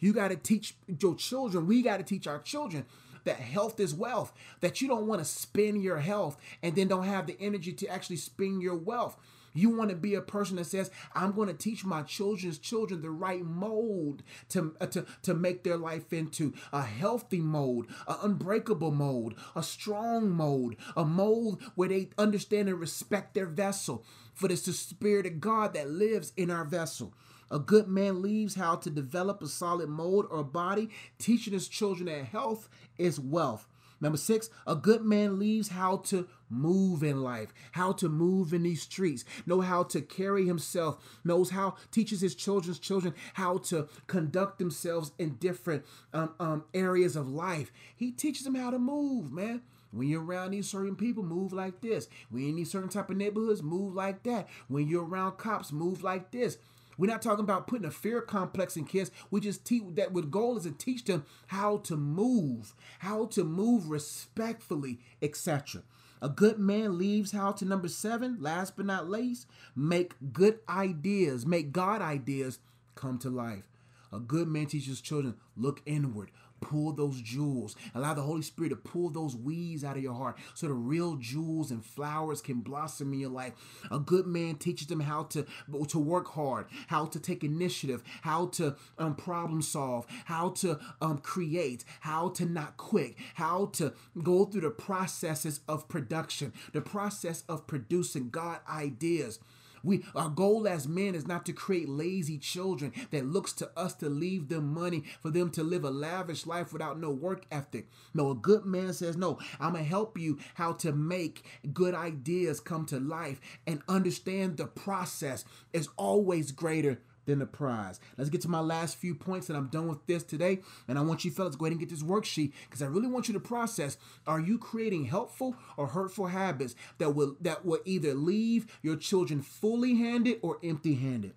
You 0.00 0.12
got 0.12 0.28
to 0.28 0.36
teach 0.36 0.74
your 1.00 1.14
children, 1.14 1.66
we 1.66 1.82
got 1.82 1.98
to 1.98 2.02
teach 2.02 2.26
our 2.26 2.40
children 2.40 2.86
that 3.24 3.36
health 3.36 3.80
is 3.80 3.94
wealth, 3.94 4.32
that 4.60 4.80
you 4.80 4.88
don't 4.88 5.06
want 5.06 5.20
to 5.20 5.24
spend 5.24 5.82
your 5.82 5.98
health 5.98 6.36
and 6.62 6.74
then 6.74 6.88
don't 6.88 7.04
have 7.04 7.26
the 7.26 7.36
energy 7.40 7.72
to 7.72 7.88
actually 7.88 8.16
spend 8.16 8.62
your 8.62 8.76
wealth. 8.76 9.16
You 9.54 9.70
want 9.70 9.90
to 9.90 9.96
be 9.96 10.14
a 10.14 10.22
person 10.22 10.56
that 10.56 10.64
says, 10.64 10.90
I'm 11.14 11.32
going 11.32 11.48
to 11.48 11.54
teach 11.54 11.84
my 11.84 12.02
children's 12.02 12.58
children 12.58 13.02
the 13.02 13.10
right 13.10 13.44
mold 13.44 14.22
to, 14.50 14.74
uh, 14.80 14.86
to, 14.86 15.06
to 15.22 15.34
make 15.34 15.62
their 15.62 15.76
life 15.76 16.12
into 16.12 16.54
a 16.72 16.82
healthy 16.82 17.40
mold, 17.40 17.86
an 18.08 18.16
unbreakable 18.22 18.92
mold, 18.92 19.34
a 19.54 19.62
strong 19.62 20.30
mold, 20.30 20.76
a 20.96 21.04
mold 21.04 21.62
where 21.74 21.88
they 21.88 22.10
understand 22.16 22.68
and 22.68 22.80
respect 22.80 23.34
their 23.34 23.46
vessel. 23.46 24.04
For 24.34 24.50
it's 24.50 24.62
the 24.62 24.72
Spirit 24.72 25.26
of 25.26 25.40
God 25.40 25.74
that 25.74 25.90
lives 25.90 26.32
in 26.36 26.50
our 26.50 26.64
vessel. 26.64 27.12
A 27.52 27.58
good 27.58 27.86
man 27.86 28.22
leaves 28.22 28.54
how 28.54 28.76
to 28.76 28.88
develop 28.88 29.42
a 29.42 29.46
solid 29.46 29.90
mold 29.90 30.26
or 30.30 30.42
body, 30.42 30.88
teaching 31.18 31.52
his 31.52 31.68
children 31.68 32.06
that 32.06 32.24
health 32.24 32.70
is 32.96 33.20
wealth. 33.20 33.68
Number 34.00 34.18
six, 34.18 34.50
a 34.66 34.74
good 34.74 35.04
man 35.04 35.38
leaves 35.38 35.68
how 35.68 35.98
to 35.98 36.26
move 36.50 37.04
in 37.04 37.22
life, 37.22 37.54
how 37.72 37.92
to 37.92 38.08
move 38.08 38.52
in 38.52 38.64
these 38.64 38.82
streets, 38.82 39.24
know 39.46 39.60
how 39.60 39.84
to 39.84 40.00
carry 40.00 40.44
himself, 40.44 41.20
knows 41.22 41.50
how, 41.50 41.76
teaches 41.92 42.20
his 42.20 42.34
children's 42.34 42.80
children 42.80 43.14
how 43.34 43.58
to 43.58 43.86
conduct 44.08 44.58
themselves 44.58 45.12
in 45.18 45.36
different 45.36 45.84
um, 46.12 46.34
um, 46.40 46.64
areas 46.74 47.14
of 47.14 47.28
life. 47.28 47.70
He 47.94 48.10
teaches 48.10 48.42
them 48.42 48.56
how 48.56 48.70
to 48.70 48.78
move, 48.78 49.30
man. 49.30 49.62
When 49.92 50.08
you're 50.08 50.24
around 50.24 50.52
these 50.52 50.70
certain 50.70 50.96
people, 50.96 51.22
move 51.22 51.52
like 51.52 51.82
this. 51.82 52.08
When 52.30 52.42
you're 52.42 52.50
in 52.50 52.56
these 52.56 52.70
certain 52.70 52.88
type 52.88 53.10
of 53.10 53.18
neighborhoods, 53.18 53.62
move 53.62 53.94
like 53.94 54.22
that. 54.22 54.48
When 54.66 54.88
you're 54.88 55.04
around 55.06 55.36
cops, 55.36 55.70
move 55.70 56.02
like 56.02 56.30
this. 56.30 56.56
We're 56.98 57.10
not 57.10 57.22
talking 57.22 57.44
about 57.44 57.66
putting 57.66 57.86
a 57.86 57.90
fear 57.90 58.20
complex 58.20 58.76
in 58.76 58.84
kids. 58.84 59.10
We 59.30 59.40
just 59.40 59.64
teach 59.64 59.82
that 59.94 60.12
with 60.12 60.30
goal 60.30 60.56
is 60.56 60.64
to 60.64 60.72
teach 60.72 61.04
them 61.04 61.24
how 61.48 61.78
to 61.78 61.96
move, 61.96 62.74
how 63.00 63.26
to 63.26 63.44
move 63.44 63.88
respectfully, 63.90 65.00
etc. 65.20 65.82
A 66.20 66.28
good 66.28 66.58
man 66.58 66.98
leaves 66.98 67.32
how 67.32 67.50
to 67.52 67.64
number 67.64 67.88
seven, 67.88 68.36
last 68.40 68.76
but 68.76 68.86
not 68.86 69.10
least, 69.10 69.46
make 69.74 70.14
good 70.32 70.60
ideas, 70.68 71.44
make 71.44 71.72
God 71.72 72.00
ideas 72.00 72.60
come 72.94 73.18
to 73.18 73.30
life. 73.30 73.68
A 74.12 74.20
good 74.20 74.46
man 74.46 74.66
teaches 74.66 75.00
children, 75.00 75.34
look 75.56 75.82
inward, 75.86 76.30
pull 76.62 76.92
those 76.92 77.20
jewels. 77.20 77.76
Allow 77.94 78.14
the 78.14 78.22
Holy 78.22 78.42
Spirit 78.42 78.70
to 78.70 78.76
pull 78.76 79.10
those 79.10 79.36
weeds 79.36 79.84
out 79.84 79.96
of 79.96 80.02
your 80.02 80.14
heart 80.14 80.38
so 80.54 80.66
the 80.68 80.72
real 80.72 81.16
jewels 81.16 81.70
and 81.70 81.84
flowers 81.84 82.40
can 82.40 82.60
blossom 82.60 83.12
in 83.12 83.20
your 83.20 83.30
life. 83.30 83.52
A 83.90 83.98
good 83.98 84.26
man 84.26 84.54
teaches 84.54 84.86
them 84.86 85.00
how 85.00 85.24
to, 85.24 85.46
to 85.88 85.98
work 85.98 86.28
hard, 86.28 86.66
how 86.86 87.06
to 87.06 87.20
take 87.20 87.44
initiative, 87.44 88.02
how 88.22 88.46
to 88.46 88.76
um, 88.98 89.14
problem 89.14 89.60
solve, 89.60 90.06
how 90.24 90.50
to 90.50 90.78
um, 91.00 91.18
create, 91.18 91.84
how 92.00 92.28
to 92.30 92.46
not 92.46 92.76
quit, 92.76 93.14
how 93.34 93.66
to 93.66 93.92
go 94.22 94.44
through 94.44 94.62
the 94.62 94.70
processes 94.70 95.60
of 95.68 95.88
production, 95.88 96.52
the 96.72 96.80
process 96.80 97.42
of 97.48 97.66
producing 97.66 98.30
God 98.30 98.60
ideas. 98.68 99.38
We 99.82 100.04
our 100.14 100.28
goal 100.28 100.66
as 100.68 100.88
men 100.88 101.14
is 101.14 101.26
not 101.26 101.46
to 101.46 101.52
create 101.52 101.88
lazy 101.88 102.38
children 102.38 102.92
that 103.10 103.26
looks 103.26 103.52
to 103.54 103.70
us 103.76 103.94
to 103.94 104.08
leave 104.08 104.48
them 104.48 104.72
money 104.72 105.04
for 105.20 105.30
them 105.30 105.50
to 105.50 105.62
live 105.62 105.84
a 105.84 105.90
lavish 105.90 106.46
life 106.46 106.72
without 106.72 106.98
no 106.98 107.10
work 107.10 107.44
ethic. 107.50 107.88
No, 108.14 108.30
a 108.30 108.34
good 108.34 108.64
man 108.64 108.92
says, 108.92 109.16
"No, 109.16 109.38
I'm 109.60 109.74
to 109.74 109.82
help 109.82 110.18
you 110.18 110.38
how 110.54 110.72
to 110.74 110.92
make 110.92 111.44
good 111.72 111.94
ideas 111.94 112.60
come 112.60 112.86
to 112.86 113.00
life 113.00 113.40
and 113.66 113.82
understand 113.88 114.56
the 114.56 114.66
process 114.66 115.44
is 115.72 115.88
always 115.96 116.52
greater 116.52 117.00
than 117.26 117.38
the 117.38 117.46
prize. 117.46 118.00
Let's 118.16 118.30
get 118.30 118.40
to 118.42 118.48
my 118.48 118.60
last 118.60 118.96
few 118.96 119.14
points 119.14 119.48
and 119.48 119.56
I'm 119.56 119.68
done 119.68 119.88
with 119.88 120.06
this 120.06 120.22
today. 120.22 120.60
And 120.88 120.98
I 120.98 121.02
want 121.02 121.24
you 121.24 121.30
fellas 121.30 121.54
to 121.54 121.58
go 121.58 121.66
ahead 121.66 121.72
and 121.72 121.80
get 121.80 121.90
this 121.90 122.02
worksheet 122.02 122.52
because 122.64 122.82
I 122.82 122.86
really 122.86 123.08
want 123.08 123.28
you 123.28 123.34
to 123.34 123.40
process 123.40 123.96
are 124.26 124.40
you 124.40 124.58
creating 124.58 125.06
helpful 125.06 125.56
or 125.76 125.88
hurtful 125.88 126.28
habits 126.28 126.74
that 126.98 127.14
will 127.14 127.36
that 127.40 127.64
will 127.64 127.80
either 127.84 128.14
leave 128.14 128.66
your 128.82 128.96
children 128.96 129.42
fully 129.42 129.96
handed 129.96 130.38
or 130.42 130.58
empty 130.62 130.94
handed. 130.94 131.34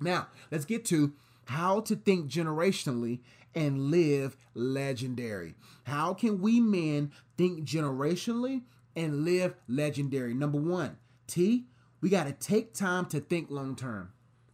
Now, 0.00 0.28
let's 0.50 0.64
get 0.64 0.84
to 0.86 1.12
how 1.46 1.80
to 1.80 1.96
think 1.96 2.30
generationally 2.30 3.20
and 3.54 3.90
live 3.90 4.36
legendary. 4.54 5.54
How 5.84 6.14
can 6.14 6.40
we 6.40 6.60
men 6.60 7.12
think 7.36 7.64
generationally 7.64 8.62
and 8.96 9.24
live 9.24 9.54
legendary? 9.68 10.34
Number 10.34 10.58
1, 10.58 10.96
T, 11.26 11.66
we 12.00 12.08
got 12.08 12.26
to 12.26 12.32
take 12.32 12.74
time 12.74 13.06
to 13.06 13.20
think 13.20 13.50
long 13.50 13.76
term. 13.76 14.12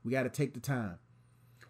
We 0.09 0.13
got 0.13 0.23
to 0.23 0.31
take 0.31 0.55
the 0.55 0.61
time. 0.61 0.97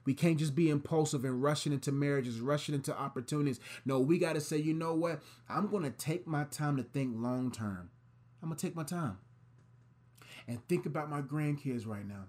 We 0.04 0.14
can't 0.14 0.38
just 0.38 0.54
be 0.54 0.70
impulsive 0.70 1.24
and 1.24 1.42
rushing 1.42 1.72
into 1.72 1.90
marriages, 1.90 2.38
rushing 2.38 2.72
into 2.72 2.96
opportunities. 2.96 3.58
No, 3.84 3.98
we 3.98 4.16
got 4.16 4.34
to 4.34 4.40
say, 4.40 4.58
you 4.58 4.74
know 4.74 4.94
what? 4.94 5.20
I'm 5.48 5.66
going 5.66 5.82
to 5.82 5.90
take 5.90 6.24
my 6.24 6.44
time 6.44 6.76
to 6.76 6.84
think 6.84 7.14
long 7.16 7.50
term. 7.50 7.90
I'm 8.40 8.48
going 8.48 8.56
to 8.56 8.64
take 8.64 8.76
my 8.76 8.84
time 8.84 9.18
and 10.46 10.66
think 10.68 10.86
about 10.86 11.10
my 11.10 11.20
grandkids 11.20 11.84
right 11.84 12.06
now. 12.06 12.26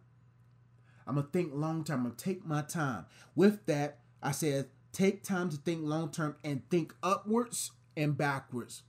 I'm 1.05 1.13
going 1.13 1.27
to 1.27 1.31
think 1.31 1.51
long 1.53 1.83
term. 1.83 1.99
I'm 1.99 2.05
going 2.05 2.15
to 2.15 2.25
take 2.25 2.43
my 2.43 2.63
time. 2.63 3.05
With 3.35 3.67
that, 3.67 3.99
I 4.23 4.31
said, 4.31 4.69
take 4.91 5.23
time 5.23 5.51
to 5.51 5.57
think 5.57 5.81
long 5.83 6.09
term 6.09 6.37
and 6.43 6.67
think 6.71 6.95
upwards 7.03 7.71
and 7.95 8.17
backwards. 8.17 8.81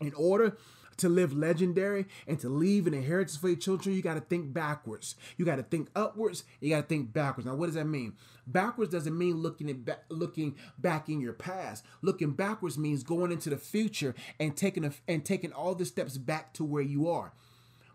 In 0.00 0.12
order 0.14 0.56
to 0.98 1.08
live 1.08 1.32
legendary 1.36 2.06
and 2.26 2.38
to 2.40 2.48
leave 2.48 2.86
an 2.86 2.94
inheritance 2.94 3.36
for 3.36 3.48
your 3.48 3.56
children, 3.56 3.94
you 3.94 4.02
got 4.02 4.14
to 4.14 4.20
think 4.20 4.52
backwards. 4.52 5.16
You 5.36 5.44
got 5.44 5.56
to 5.56 5.62
think 5.62 5.88
upwards. 5.94 6.44
You 6.60 6.70
got 6.70 6.82
to 6.82 6.86
think 6.86 7.12
backwards. 7.12 7.46
Now, 7.46 7.54
what 7.54 7.66
does 7.66 7.74
that 7.74 7.86
mean? 7.86 8.14
Backwards 8.46 8.92
doesn't 8.92 9.16
mean 9.16 9.36
looking 9.38 9.70
at 9.70 9.84
ba- 9.84 10.00
looking 10.08 10.56
back 10.78 11.08
in 11.08 11.20
your 11.20 11.32
past. 11.32 11.84
Looking 12.02 12.32
backwards 12.32 12.78
means 12.78 13.02
going 13.02 13.32
into 13.32 13.50
the 13.50 13.56
future 13.56 14.14
and 14.38 14.56
taking 14.56 14.84
a, 14.84 14.92
and 15.08 15.24
taking 15.24 15.52
all 15.52 15.74
the 15.74 15.84
steps 15.84 16.18
back 16.18 16.52
to 16.54 16.64
where 16.64 16.82
you 16.82 17.08
are. 17.08 17.32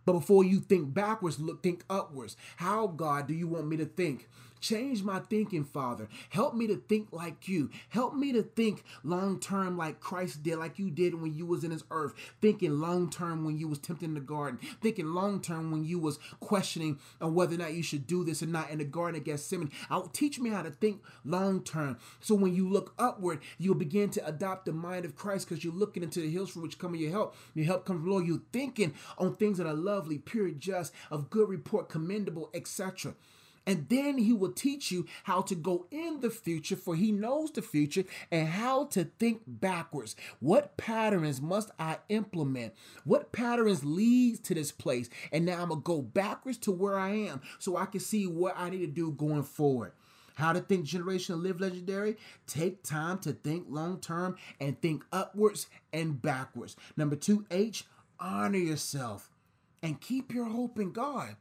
But 0.06 0.14
before 0.14 0.44
you 0.44 0.60
think 0.60 0.94
backwards, 0.94 1.40
look 1.40 1.62
think 1.62 1.84
upwards. 1.90 2.36
How 2.56 2.88
God 2.88 3.28
do 3.28 3.34
you 3.34 3.48
want 3.48 3.68
me 3.68 3.78
to 3.78 3.86
think? 3.86 4.28
Change 4.60 5.04
my 5.04 5.19
thinking, 5.19 5.63
Father. 5.63 6.08
Help 6.30 6.54
me 6.54 6.67
to 6.67 6.76
think 6.76 7.10
like 7.12 7.48
you. 7.48 7.69
Help 7.89 8.13
me 8.13 8.32
to 8.34 8.43
think 8.43 8.84
long 9.04 9.39
term 9.39 9.78
like 9.78 10.00
Christ 10.00 10.43
did, 10.43 10.58
like 10.58 10.78
you 10.78 10.89
did 10.89 11.22
when 11.22 11.34
you 11.34 11.45
was 11.45 11.63
in 11.63 11.72
this 11.72 11.84
earth. 11.91 12.13
Thinking 12.41 12.80
long 12.80 13.10
term 13.10 13.45
when 13.45 13.58
you 13.58 13.67
was 13.67 13.80
tempting 13.80 14.13
the 14.13 14.19
garden. 14.19 14.60
Thinking 14.82 15.08
long 15.08 15.41
term 15.41 15.72
when 15.72 15.86
you 15.86 16.00
was 16.00 16.19
questioning 16.39 17.00
on 17.22 17.34
whether 17.34 17.56
or 17.56 17.60
not 17.60 17.74
you 17.74 17.84
should 17.84 18.06
do 18.06 18.24
this 18.24 18.43
or 18.43 18.48
not 18.48 18.69
in 18.69 18.80
the 18.80 18.86
garden 18.86 19.19
of 19.19 19.26
Gethsemane. 19.26 19.72
I'll 19.89 20.08
teach 20.08 20.39
me 20.39 20.50
how 20.50 20.63
to 20.63 20.72
think 20.72 21.02
long 21.24 21.63
term. 21.63 21.98
So 22.19 22.36
when 22.36 22.54
you 22.54 22.67
look 22.69 22.93
upward, 23.00 23.39
you'll 23.58 23.76
begin 23.76 24.10
to 24.12 24.28
adopt 24.28 24.65
the 24.65 24.74
mind 24.74 25.06
of 25.06 25.15
Christ 25.15 25.48
because 25.48 25.63
you're 25.63 25.74
looking 25.74 26.04
into 26.04 26.19
the 26.19 26.30
hills 26.30 26.52
for 26.52 26.60
which 26.60 26.78
come 26.78 26.95
your 26.95 27.12
help. 27.12 27.36
Your 27.54 27.65
help 27.65 27.86
comes 27.86 28.02
from 28.02 28.10
Lord. 28.10 28.28
You're 28.28 28.41
thinking 28.52 28.93
on 29.17 29.36
things 29.36 29.58
that 29.58 29.67
are 29.67 29.74
lovely, 29.74 30.17
pure, 30.17 30.50
just, 30.52 30.93
of 31.10 31.30
good 31.30 31.50
report, 31.50 31.89
commendable, 31.89 32.50
etc. 32.54 33.13
And 33.69 33.88
then 33.88 34.17
he 34.17 34.34
will 34.34 34.51
teach 34.51 34.91
you 34.91 35.05
how 35.25 35.41
to 35.41 35.53
go 35.53 35.86
in 35.91 36.21
the 36.21 36.32
future, 36.32 36.75
for 36.75 36.95
he 36.95 37.12
knows 37.12 37.51
the 37.51 37.62
future, 37.62 38.03
and 38.32 38.47
how 38.47 38.86
to 38.86 39.03
think 39.03 39.43
backwards. 39.45 40.15
What 40.39 40.75
patterns 40.75 41.39
must 41.39 41.69
I 41.77 41.97
implement? 42.10 42.73
What 43.03 43.32
patterns 43.32 43.86
leads 43.86 44.39
to 44.39 44.55
this 44.55 44.71
place? 44.71 45.08
And 45.32 45.45
now 45.45 45.62
I'm 45.62 45.69
gonna 45.69 45.82
go 45.82 46.01
backwards 46.01 46.58
to 46.60 46.71
where 46.71 46.97
I 46.97 47.10
am 47.10 47.41
so 47.60 47.77
I 47.77 47.86
can 47.86 47.99
see 47.99 48.25
what 48.25 48.55
I 48.58 48.71
need 48.71 48.79
to 48.79 48.88
do 48.88 49.12
going 49.12 49.43
forward. 49.43 49.91
How 50.34 50.51
to 50.51 50.62
think 50.62 50.88
generational, 50.88 51.43
live 51.43 51.62
legendary. 51.62 52.17
Take 52.47 52.82
time 52.82 53.19
to 53.19 53.34
think 53.34 53.67
long 53.69 53.99
term 53.99 54.38
and 54.60 54.82
think 54.82 55.03
upwards 55.13 55.67
and 55.93 56.19
backwards. 56.19 56.75
Number 56.97 57.15
two, 57.15 57.45
H, 57.51 57.86
honor 58.19 58.58
yourself 58.58 59.29
and 59.84 60.01
keep 60.01 60.34
your 60.34 60.45
hope 60.45 60.79
in 60.79 60.91
God. 60.91 61.36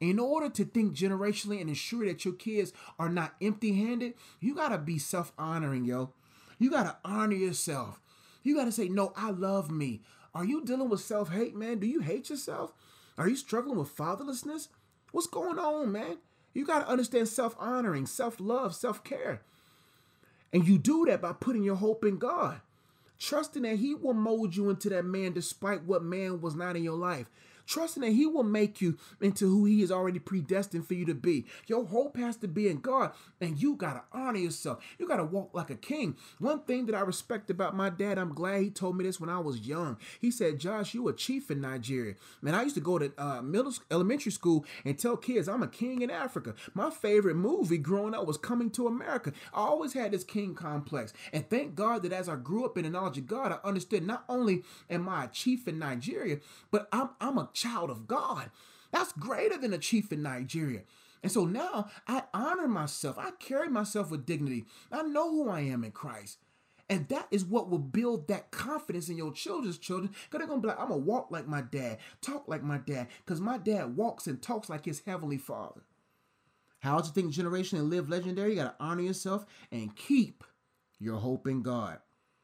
In 0.00 0.18
order 0.18 0.48
to 0.48 0.64
think 0.64 0.94
generationally 0.94 1.60
and 1.60 1.68
ensure 1.68 2.06
that 2.06 2.24
your 2.24 2.34
kids 2.34 2.72
are 2.98 3.10
not 3.10 3.34
empty 3.42 3.74
handed, 3.74 4.14
you 4.40 4.54
got 4.54 4.70
to 4.70 4.78
be 4.78 4.98
self 4.98 5.32
honoring, 5.38 5.84
yo. 5.84 6.12
You 6.58 6.70
got 6.70 6.84
to 6.84 6.96
honor 7.04 7.36
yourself. 7.36 8.00
You 8.42 8.54
got 8.56 8.64
to 8.64 8.72
say, 8.72 8.88
No, 8.88 9.12
I 9.16 9.30
love 9.30 9.70
me. 9.70 10.02
Are 10.34 10.44
you 10.44 10.64
dealing 10.64 10.88
with 10.88 11.00
self 11.00 11.30
hate, 11.30 11.54
man? 11.54 11.78
Do 11.78 11.86
you 11.86 12.00
hate 12.00 12.30
yourself? 12.30 12.72
Are 13.18 13.28
you 13.28 13.36
struggling 13.36 13.78
with 13.78 13.94
fatherlessness? 13.94 14.68
What's 15.12 15.26
going 15.26 15.58
on, 15.58 15.92
man? 15.92 16.18
You 16.54 16.64
got 16.64 16.80
to 16.80 16.88
understand 16.88 17.28
self 17.28 17.54
honoring, 17.58 18.06
self 18.06 18.40
love, 18.40 18.74
self 18.74 19.04
care. 19.04 19.42
And 20.52 20.66
you 20.66 20.78
do 20.78 21.04
that 21.06 21.20
by 21.22 21.32
putting 21.32 21.62
your 21.62 21.76
hope 21.76 22.04
in 22.04 22.18
God. 22.18 22.60
trusting 23.18 23.62
that 23.62 23.76
He 23.78 23.94
will 23.94 24.14
mold 24.14 24.56
you 24.56 24.70
into 24.70 24.88
that 24.90 25.04
man 25.04 25.32
despite 25.32 25.84
what 25.84 26.02
man 26.02 26.40
was 26.40 26.54
not 26.54 26.76
in 26.76 26.82
your 26.82 26.96
life 26.96 27.26
trusting 27.70 28.02
that 28.02 28.12
He 28.12 28.26
will 28.26 28.42
make 28.42 28.80
you 28.80 28.98
into 29.20 29.46
who 29.46 29.64
He 29.64 29.82
is 29.82 29.92
already 29.92 30.18
predestined 30.18 30.86
for 30.86 30.94
you 30.94 31.06
to 31.06 31.14
be. 31.14 31.46
Your 31.66 31.86
hope 31.86 32.16
has 32.16 32.36
to 32.38 32.48
be 32.48 32.68
in 32.68 32.80
God, 32.80 33.12
and 33.40 33.60
you 33.60 33.76
got 33.76 33.94
to 33.94 34.02
honor 34.12 34.38
yourself. 34.38 34.82
You 34.98 35.06
got 35.06 35.16
to 35.16 35.24
walk 35.24 35.50
like 35.54 35.70
a 35.70 35.76
king. 35.76 36.16
One 36.38 36.60
thing 36.62 36.86
that 36.86 36.94
I 36.94 37.00
respect 37.00 37.50
about 37.50 37.76
my 37.76 37.88
dad, 37.88 38.18
I'm 38.18 38.34
glad 38.34 38.62
he 38.62 38.70
told 38.70 38.96
me 38.96 39.04
this 39.04 39.20
when 39.20 39.30
I 39.30 39.38
was 39.38 39.60
young. 39.60 39.96
He 40.20 40.30
said, 40.30 40.58
Josh, 40.58 40.94
you 40.94 41.08
a 41.08 41.12
chief 41.12 41.50
in 41.50 41.60
Nigeria. 41.60 42.14
Man, 42.42 42.54
I 42.54 42.62
used 42.62 42.74
to 42.74 42.80
go 42.80 42.98
to 42.98 43.12
uh, 43.16 43.40
middle 43.40 43.72
elementary 43.90 44.32
school 44.32 44.64
and 44.84 44.98
tell 44.98 45.16
kids 45.16 45.48
I'm 45.48 45.62
a 45.62 45.68
king 45.68 46.02
in 46.02 46.10
Africa. 46.10 46.54
My 46.74 46.90
favorite 46.90 47.36
movie 47.36 47.78
growing 47.78 48.14
up 48.14 48.26
was 48.26 48.36
Coming 48.36 48.70
to 48.70 48.88
America. 48.88 49.32
I 49.54 49.60
always 49.60 49.92
had 49.92 50.10
this 50.10 50.24
king 50.24 50.54
complex. 50.54 51.12
And 51.32 51.48
thank 51.48 51.74
God 51.74 52.02
that 52.02 52.12
as 52.12 52.28
I 52.28 52.36
grew 52.36 52.64
up 52.64 52.76
in 52.76 52.84
the 52.84 52.90
knowledge 52.90 53.18
of 53.18 53.26
God, 53.26 53.52
I 53.52 53.66
understood 53.66 54.04
not 54.04 54.24
only 54.28 54.64
am 54.88 55.08
I 55.08 55.24
a 55.24 55.28
chief 55.28 55.68
in 55.68 55.78
Nigeria, 55.78 56.38
but 56.70 56.88
I'm, 56.90 57.10
I'm 57.20 57.38
a 57.38 57.48
child 57.60 57.90
of 57.90 58.06
God. 58.06 58.50
That's 58.92 59.12
greater 59.12 59.56
than 59.56 59.72
a 59.72 59.78
chief 59.78 60.12
in 60.12 60.22
Nigeria. 60.22 60.82
And 61.22 61.30
so 61.30 61.44
now 61.44 61.88
I 62.08 62.24
honor 62.32 62.66
myself. 62.66 63.18
I 63.18 63.30
carry 63.32 63.68
myself 63.68 64.10
with 64.10 64.26
dignity. 64.26 64.64
I 64.90 65.02
know 65.02 65.30
who 65.30 65.48
I 65.48 65.60
am 65.60 65.84
in 65.84 65.92
Christ. 65.92 66.38
And 66.88 67.06
that 67.08 67.28
is 67.30 67.44
what 67.44 67.70
will 67.70 67.78
build 67.78 68.26
that 68.28 68.50
confidence 68.50 69.08
in 69.08 69.16
your 69.16 69.32
children's 69.32 69.78
children. 69.78 70.08
Because 70.08 70.38
they're 70.40 70.48
going 70.48 70.60
to 70.60 70.66
be 70.66 70.68
like, 70.68 70.80
I'm 70.80 70.88
going 70.88 71.00
to 71.00 71.06
walk 71.06 71.30
like 71.30 71.46
my 71.46 71.60
dad, 71.60 71.98
talk 72.20 72.48
like 72.48 72.64
my 72.64 72.78
dad. 72.78 73.06
Because 73.24 73.40
my 73.40 73.58
dad 73.58 73.96
walks 73.96 74.26
and 74.26 74.42
talks 74.42 74.68
like 74.68 74.86
his 74.86 75.02
heavenly 75.06 75.38
father. 75.38 75.82
How 76.80 76.98
to 76.98 77.12
think 77.12 77.32
generation 77.32 77.78
and 77.78 77.90
live 77.90 78.08
legendary? 78.08 78.50
You 78.50 78.56
got 78.56 78.78
to 78.78 78.84
honor 78.84 79.02
yourself 79.02 79.44
and 79.70 79.94
keep 79.94 80.42
your 80.98 81.18
hope 81.18 81.46
in 81.46 81.62
God. 81.62 81.98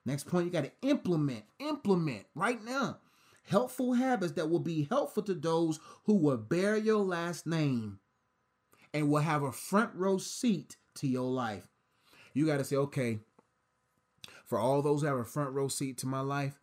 Next 0.05 0.29
point, 0.29 0.47
you 0.47 0.53
got 0.53 0.65
to 0.65 0.73
implement, 0.83 1.45
implement 1.59 2.27
right 2.37 2.63
now 2.65 2.99
helpful 3.47 3.95
habits 3.95 4.33
that 4.33 4.51
will 4.51 4.61
be 4.61 4.87
helpful 4.91 5.23
to 5.25 5.35
those 5.35 5.81
who 6.05 6.15
will 6.15 6.37
bear 6.37 6.77
your 6.77 7.03
last 7.03 7.47
name 7.47 7.99
and 8.93 9.11
will 9.11 9.21
have 9.21 9.43
a 9.43 9.53
front 9.53 9.91
row 9.95 10.19
seat 10.19 10.77
to 10.97 11.07
your 11.07 11.31
life. 11.31 11.67
You 12.35 12.47
got 12.47 12.59
to 12.59 12.65
say, 12.65 12.77
okay, 12.77 13.21
for 14.45 14.59
all 14.59 14.83
those 14.83 15.01
who 15.01 15.07
have 15.07 15.19
a 15.19 15.25
front 15.25 15.53
row 15.53 15.69
seat 15.69 15.99
to 15.99 16.07
my 16.07 16.21
life, 16.21 16.61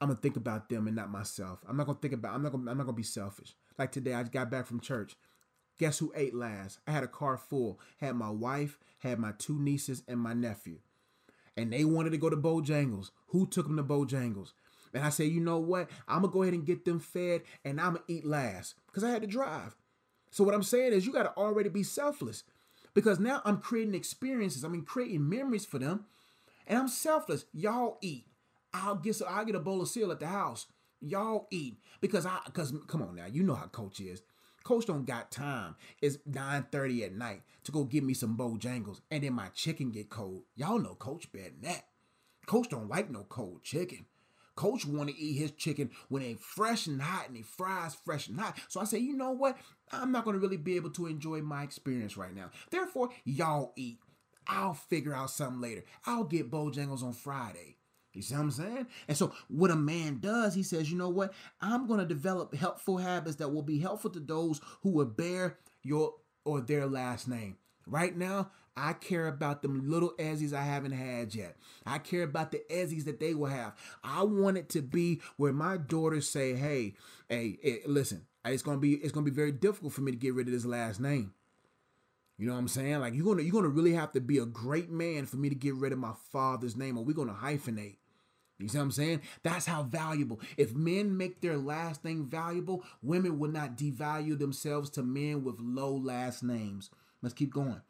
I'm 0.00 0.08
gonna 0.08 0.18
think 0.18 0.36
about 0.36 0.68
them 0.70 0.86
and 0.86 0.96
not 0.96 1.10
myself. 1.10 1.58
I'm 1.68 1.76
not 1.76 1.86
gonna 1.86 1.98
think 2.00 2.14
about. 2.14 2.34
I'm 2.34 2.42
not 2.42 2.52
gonna. 2.52 2.70
I'm 2.70 2.78
not 2.78 2.86
gonna 2.86 2.96
be 2.96 3.02
selfish. 3.02 3.54
Like 3.78 3.92
today, 3.92 4.14
I 4.14 4.22
got 4.22 4.50
back 4.50 4.66
from 4.66 4.80
church. 4.80 5.14
Guess 5.78 5.98
who 5.98 6.12
ate 6.16 6.34
last? 6.34 6.78
I 6.86 6.92
had 6.92 7.04
a 7.04 7.08
car 7.08 7.36
full. 7.36 7.80
Had 7.98 8.16
my 8.16 8.30
wife, 8.30 8.78
had 9.00 9.18
my 9.18 9.32
two 9.38 9.58
nieces, 9.58 10.02
and 10.08 10.18
my 10.18 10.32
nephew. 10.32 10.78
And 11.56 11.72
they 11.72 11.84
wanted 11.84 12.10
to 12.10 12.18
go 12.18 12.30
to 12.30 12.36
Bojangles. 12.36 13.10
Who 13.28 13.46
took 13.46 13.66
them 13.66 13.76
to 13.76 13.82
Bojangles? 13.82 14.52
And 14.92 15.04
I 15.04 15.10
said, 15.10 15.28
you 15.28 15.40
know 15.40 15.58
what? 15.58 15.88
I'm 16.08 16.22
gonna 16.22 16.32
go 16.32 16.42
ahead 16.42 16.54
and 16.54 16.66
get 16.66 16.84
them 16.84 17.00
fed 17.00 17.42
and 17.64 17.80
I'm 17.80 17.94
gonna 17.94 18.04
eat 18.08 18.24
last 18.24 18.74
because 18.86 19.04
I 19.04 19.10
had 19.10 19.22
to 19.22 19.28
drive. 19.28 19.76
So 20.30 20.44
what 20.44 20.54
I'm 20.54 20.62
saying 20.62 20.92
is 20.92 21.06
you 21.06 21.12
gotta 21.12 21.36
already 21.36 21.68
be 21.68 21.82
selfless 21.82 22.44
because 22.94 23.20
now 23.20 23.40
I'm 23.44 23.58
creating 23.58 23.94
experiences. 23.94 24.64
I'm 24.64 24.82
creating 24.82 25.28
memories 25.28 25.66
for 25.66 25.78
them, 25.78 26.06
and 26.66 26.78
I'm 26.78 26.88
selfless. 26.88 27.44
Y'all 27.52 27.98
eat. 28.00 28.26
I'll 28.72 28.96
get 28.96 29.16
so 29.16 29.26
I'll 29.26 29.44
get 29.44 29.54
a 29.54 29.60
bowl 29.60 29.82
of 29.82 29.88
cereal 29.88 30.12
at 30.12 30.20
the 30.20 30.26
house. 30.26 30.66
Y'all 31.00 31.48
eat 31.50 31.78
because 32.00 32.26
I 32.26 32.38
because 32.46 32.72
come 32.86 33.02
on 33.02 33.16
now, 33.16 33.26
you 33.26 33.42
know 33.42 33.54
how 33.54 33.66
coach 33.66 34.00
is. 34.00 34.22
Coach 34.62 34.86
don't 34.86 35.06
got 35.06 35.30
time. 35.30 35.74
It's 36.02 36.18
9:30 36.28 37.04
at 37.04 37.14
night 37.14 37.42
to 37.64 37.72
go 37.72 37.84
get 37.84 38.04
me 38.04 38.14
some 38.14 38.36
Bojangles, 38.36 39.00
and 39.10 39.24
then 39.24 39.32
my 39.32 39.48
chicken 39.48 39.90
get 39.90 40.10
cold. 40.10 40.42
Y'all 40.54 40.78
know 40.78 40.94
Coach 40.94 41.32
better 41.32 41.50
than 41.50 41.62
that. 41.62 41.86
Coach 42.46 42.68
don't 42.68 42.88
like 42.88 43.10
no 43.10 43.24
cold 43.24 43.62
chicken. 43.62 44.06
Coach 44.56 44.86
want 44.86 45.08
to 45.08 45.18
eat 45.18 45.38
his 45.38 45.52
chicken 45.52 45.90
when 46.08 46.22
they 46.22 46.34
fresh 46.34 46.86
and 46.86 47.00
hot 47.00 47.28
and 47.28 47.36
he 47.36 47.42
fries 47.42 47.94
fresh 47.94 48.28
and 48.28 48.38
hot. 48.38 48.58
So 48.68 48.80
I 48.80 48.84
say, 48.84 48.98
you 48.98 49.16
know 49.16 49.30
what? 49.30 49.56
I'm 49.92 50.12
not 50.12 50.24
going 50.24 50.34
to 50.34 50.40
really 50.40 50.56
be 50.56 50.76
able 50.76 50.90
to 50.90 51.06
enjoy 51.06 51.40
my 51.40 51.62
experience 51.62 52.16
right 52.16 52.34
now. 52.34 52.50
Therefore, 52.70 53.10
y'all 53.24 53.72
eat. 53.76 53.98
I'll 54.46 54.74
figure 54.74 55.14
out 55.14 55.30
something 55.30 55.60
later. 55.60 55.84
I'll 56.06 56.24
get 56.24 56.50
Bojangles 56.50 57.02
on 57.02 57.12
Friday. 57.12 57.76
You 58.12 58.22
see 58.22 58.34
what 58.34 58.40
I'm 58.40 58.50
saying? 58.50 58.86
And 59.06 59.16
so, 59.16 59.32
what 59.48 59.70
a 59.70 59.76
man 59.76 60.18
does, 60.18 60.54
he 60.54 60.64
says, 60.64 60.90
you 60.90 60.98
know 60.98 61.08
what? 61.08 61.32
I'm 61.60 61.86
going 61.86 62.00
to 62.00 62.06
develop 62.06 62.54
helpful 62.54 62.98
habits 62.98 63.36
that 63.36 63.50
will 63.50 63.62
be 63.62 63.78
helpful 63.78 64.10
to 64.10 64.20
those 64.20 64.60
who 64.82 64.90
will 64.90 65.04
bear 65.04 65.58
your 65.82 66.14
or 66.44 66.60
their 66.60 66.86
last 66.86 67.28
name. 67.28 67.56
Right 67.86 68.16
now, 68.16 68.50
I 68.76 68.92
care 68.92 69.26
about 69.26 69.62
them 69.62 69.90
little 69.90 70.14
Ezzies 70.18 70.52
I 70.52 70.62
haven't 70.62 70.92
had 70.92 71.34
yet. 71.34 71.56
I 71.84 71.98
care 71.98 72.22
about 72.22 72.52
the 72.52 72.62
Ezzies 72.70 73.04
that 73.04 73.20
they 73.20 73.34
will 73.34 73.46
have. 73.46 73.74
I 74.02 74.22
want 74.22 74.56
it 74.58 74.68
to 74.70 74.82
be 74.82 75.20
where 75.36 75.52
my 75.52 75.76
daughters 75.76 76.28
say, 76.28 76.54
"Hey, 76.54 76.94
hey, 77.28 77.58
hey 77.62 77.80
listen, 77.86 78.26
it's 78.44 78.62
gonna 78.62 78.78
be 78.78 78.94
it's 78.94 79.12
gonna 79.12 79.24
be 79.24 79.30
very 79.30 79.52
difficult 79.52 79.92
for 79.92 80.00
me 80.00 80.12
to 80.12 80.18
get 80.18 80.34
rid 80.34 80.46
of 80.46 80.52
this 80.52 80.64
last 80.64 81.00
name." 81.00 81.34
You 82.38 82.46
know 82.46 82.54
what 82.54 82.60
I'm 82.60 82.68
saying? 82.68 83.00
Like 83.00 83.14
you're 83.14 83.26
gonna 83.26 83.42
you're 83.42 83.52
gonna 83.52 83.68
really 83.68 83.92
have 83.92 84.12
to 84.12 84.20
be 84.20 84.38
a 84.38 84.46
great 84.46 84.90
man 84.90 85.26
for 85.26 85.36
me 85.36 85.50
to 85.50 85.54
get 85.54 85.74
rid 85.74 85.92
of 85.92 85.98
my 85.98 86.14
father's 86.32 86.76
name, 86.76 86.96
or 86.96 87.04
we're 87.04 87.12
gonna 87.12 87.34
hyphenate. 87.34 87.96
You 88.58 88.68
see 88.68 88.78
what 88.78 88.84
I'm 88.84 88.90
saying? 88.90 89.22
That's 89.42 89.66
how 89.66 89.82
valuable. 89.82 90.40
If 90.56 90.74
men 90.74 91.16
make 91.16 91.40
their 91.40 91.56
last 91.56 92.04
name 92.04 92.26
valuable, 92.26 92.84
women 93.02 93.38
will 93.38 93.50
not 93.50 93.76
devalue 93.76 94.38
themselves 94.38 94.90
to 94.90 95.02
men 95.02 95.44
with 95.44 95.60
low 95.60 95.94
last 95.94 96.42
names. 96.42 96.90
Let's 97.22 97.34
keep 97.34 97.52
going. 97.52 97.80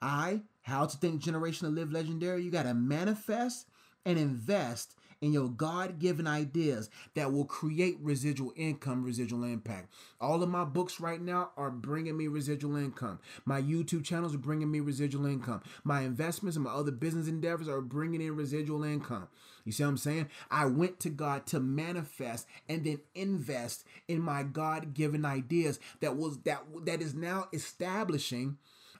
I, 0.00 0.42
how 0.62 0.86
to 0.86 0.96
think 0.96 1.22
generational 1.22 1.74
live 1.74 1.92
legendary, 1.92 2.42
you 2.42 2.50
got 2.50 2.64
to 2.64 2.74
manifest 2.74 3.66
and 4.04 4.18
invest 4.18 4.94
in 5.20 5.32
your 5.32 5.48
God 5.48 5.98
given 5.98 6.26
ideas 6.26 6.90
that 7.14 7.32
will 7.32 7.44
create 7.44 7.98
residual 8.00 8.52
income, 8.56 9.02
residual 9.02 9.44
impact. 9.44 9.92
All 10.20 10.42
of 10.42 10.48
my 10.48 10.64
books 10.64 11.00
right 11.00 11.20
now 11.20 11.50
are 11.56 11.70
bringing 11.70 12.16
me 12.16 12.28
residual 12.28 12.76
income. 12.76 13.18
My 13.44 13.60
YouTube 13.60 14.04
channels 14.04 14.34
are 14.34 14.38
bringing 14.38 14.70
me 14.70 14.80
residual 14.80 15.26
income. 15.26 15.62
My 15.84 16.02
investments 16.02 16.56
and 16.56 16.64
my 16.64 16.70
other 16.70 16.92
business 16.92 17.28
endeavors 17.28 17.68
are 17.68 17.80
bringing 17.80 18.20
in 18.20 18.36
residual 18.36 18.84
income. 18.84 19.28
You 19.64 19.72
see 19.72 19.82
what 19.82 19.90
I'm 19.90 19.96
saying? 19.98 20.28
I 20.50 20.66
went 20.66 21.00
to 21.00 21.10
God 21.10 21.46
to 21.48 21.60
manifest 21.60 22.46
and 22.68 22.84
then 22.84 23.00
invest 23.14 23.84
in 24.06 24.20
my 24.20 24.42
God 24.42 24.94
given 24.94 25.24
ideas 25.24 25.78
that 26.00 26.16
was 26.16 26.38
that 26.40 26.62
that 26.84 27.02
is 27.02 27.14
now 27.14 27.48
establishing 27.52 28.56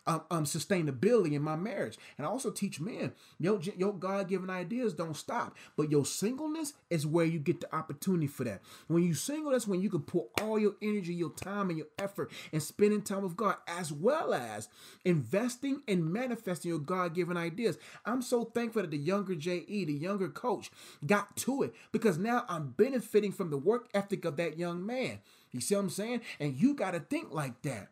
um, 0.08 0.22
um, 0.30 0.44
sustainability 0.44 1.34
in 1.34 1.42
my 1.42 1.54
marriage. 1.54 1.98
And 2.16 2.26
I 2.26 2.30
also 2.30 2.50
teach 2.50 2.80
men, 2.80 3.12
your, 3.38 3.60
your 3.76 3.92
God 3.92 4.28
given 4.28 4.48
ideas 4.50 4.94
don't 4.94 5.16
stop, 5.16 5.56
but 5.76 5.90
your 5.90 6.06
singleness 6.06 6.72
is 6.90 7.06
where 7.06 7.26
you 7.26 7.38
get 7.38 7.60
the 7.60 7.74
opportunity 7.74 8.26
for 8.26 8.44
that. 8.44 8.62
When 8.88 9.02
you 9.02 9.12
single, 9.14 9.52
that's 9.52 9.68
when 9.68 9.82
you 9.82 9.90
can 9.90 10.00
put 10.00 10.24
all 10.40 10.58
your 10.58 10.74
energy, 10.82 11.14
your 11.14 11.30
time, 11.30 11.68
and 11.68 11.78
your 11.78 11.88
effort 11.98 12.32
and 12.52 12.62
spending 12.62 13.02
time 13.02 13.22
with 13.22 13.36
God, 13.36 13.56
as 13.68 13.92
well 13.92 14.32
as 14.32 14.68
investing 15.04 15.82
and 15.86 16.10
manifesting 16.10 16.70
your 16.70 16.80
God 16.80 17.14
given 17.14 17.36
ideas. 17.36 17.76
I'm 18.06 18.22
so 18.22 18.44
thankful 18.44 18.82
that 18.82 18.90
the 18.90 18.96
younger 18.96 19.34
JE, 19.34 19.84
the 19.84 19.92
younger 19.92 20.28
coach, 20.28 20.70
got 21.06 21.36
to 21.36 21.62
it 21.62 21.74
because 21.92 22.16
now 22.16 22.46
I'm 22.48 22.70
benefiting 22.70 23.32
from 23.32 23.50
the 23.50 23.58
work 23.58 23.88
ethic 23.92 24.24
of 24.24 24.36
that 24.38 24.58
young 24.58 24.84
man. 24.86 25.18
You 25.52 25.60
see 25.60 25.74
what 25.74 25.82
I'm 25.82 25.90
saying? 25.90 26.22
And 26.40 26.58
you 26.58 26.74
got 26.74 26.92
to 26.92 27.00
think 27.00 27.32
like 27.32 27.60
that. 27.62 27.90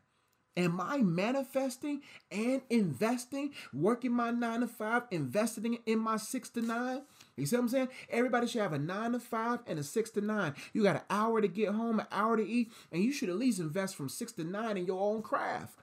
Am 0.57 0.81
I 0.81 0.99
manifesting 0.99 2.01
and 2.31 2.63
investing, 2.71 3.53
working 3.75 4.13
my 4.13 4.31
nine 4.31 4.61
to 4.61 4.67
five, 4.67 5.03
investing 5.11 5.79
in 5.85 5.99
my 5.99 6.17
six 6.17 6.49
to 6.51 6.63
nine? 6.63 7.03
You 7.37 7.45
see 7.45 7.57
what 7.57 7.63
I'm 7.63 7.69
saying? 7.69 7.89
Everybody 8.09 8.47
should 8.47 8.63
have 8.63 8.73
a 8.73 8.79
nine 8.79 9.13
to 9.13 9.21
five 9.21 9.61
and 9.67 9.79
a 9.79 9.83
six 9.83 10.09
to 10.11 10.23
nine. 10.23 10.55
You 10.73 10.83
got 10.83 10.97
an 10.97 11.03
hour 11.11 11.43
to 11.43 11.49
get 11.49 11.71
home, 11.71 12.01
an 12.01 12.07
hour 12.11 12.39
to 12.39 12.47
eat, 12.47 12.73
and 12.91 13.03
you 13.03 13.13
should 13.13 13.29
at 13.29 13.37
least 13.37 13.61
invest 13.61 13.97
from 13.97 14.09
six 14.09 14.33
to 14.33 14.45
nine 14.45 14.79
in 14.79 14.87
your 14.87 15.01
own 15.01 15.21
craft. 15.21 15.79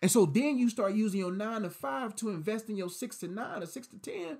And 0.00 0.10
so 0.10 0.26
then 0.26 0.58
you 0.58 0.68
start 0.70 0.94
using 0.94 1.20
your 1.20 1.32
nine 1.32 1.62
to 1.62 1.70
five 1.70 2.14
to 2.16 2.30
invest 2.30 2.68
in 2.68 2.76
your 2.76 2.90
six 2.90 3.18
to 3.18 3.28
nine 3.28 3.62
or 3.62 3.66
six 3.66 3.86
to 3.88 3.98
ten. 3.98 4.38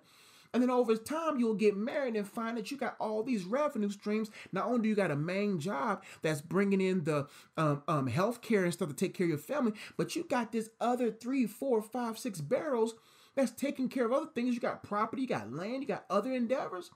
And 0.57 0.63
then 0.63 0.71
over 0.71 0.97
time, 0.97 1.39
you'll 1.39 1.53
get 1.53 1.77
married 1.77 2.17
and 2.17 2.27
find 2.27 2.57
that 2.57 2.71
you 2.71 2.79
got 2.79 2.97
all 2.99 3.23
these 3.23 3.45
revenue 3.45 3.91
streams. 3.91 4.31
Not 4.53 4.65
only 4.65 4.81
do 4.81 4.89
you 4.89 4.95
got 4.95 5.11
a 5.11 5.17
main 5.17 5.61
job 5.61 6.03
that's 6.23 6.41
bringing 6.41 6.81
in 6.81 7.05
the 7.05 7.27
um, 7.59 7.83
um, 7.87 8.07
health 8.07 8.41
care 8.41 8.65
and 8.65 8.73
stuff 8.73 8.89
to 8.89 8.95
take 8.95 9.13
care 9.13 9.27
of 9.27 9.29
your 9.29 9.37
family, 9.37 9.75
but 9.99 10.17
you 10.17 10.25
got 10.25 10.53
this 10.53 10.71
other 10.81 11.11
three, 11.11 11.47
four, 11.47 11.83
five, 11.83 12.19
six 12.19 12.41
barrels 12.41 12.95
that's 13.35 13.51
taking 13.51 13.91
care 13.91 14.07
of 14.07 14.15
other 14.15 14.31
things. 14.35 14.55
You 14.55 14.61
got 14.63 14.83
property, 14.83 15.21
you 15.21 15.29
got 15.29 15.53
land, 15.53 15.83
you 15.83 15.87
got 15.87 16.07
other 16.09 16.33
endeavors. 16.33 16.91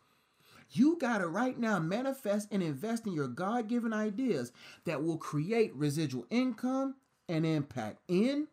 You 0.70 0.96
got 0.98 1.18
to 1.18 1.28
right 1.28 1.58
now 1.58 1.78
manifest 1.80 2.48
and 2.50 2.62
invest 2.62 3.06
in 3.06 3.12
your 3.12 3.28
God 3.28 3.68
given 3.68 3.92
ideas 3.92 4.52
that 4.86 5.04
will 5.04 5.18
create 5.18 5.76
residual 5.76 6.24
income 6.30 6.94
and 7.28 7.44
impact 7.44 7.98
in 8.08 8.48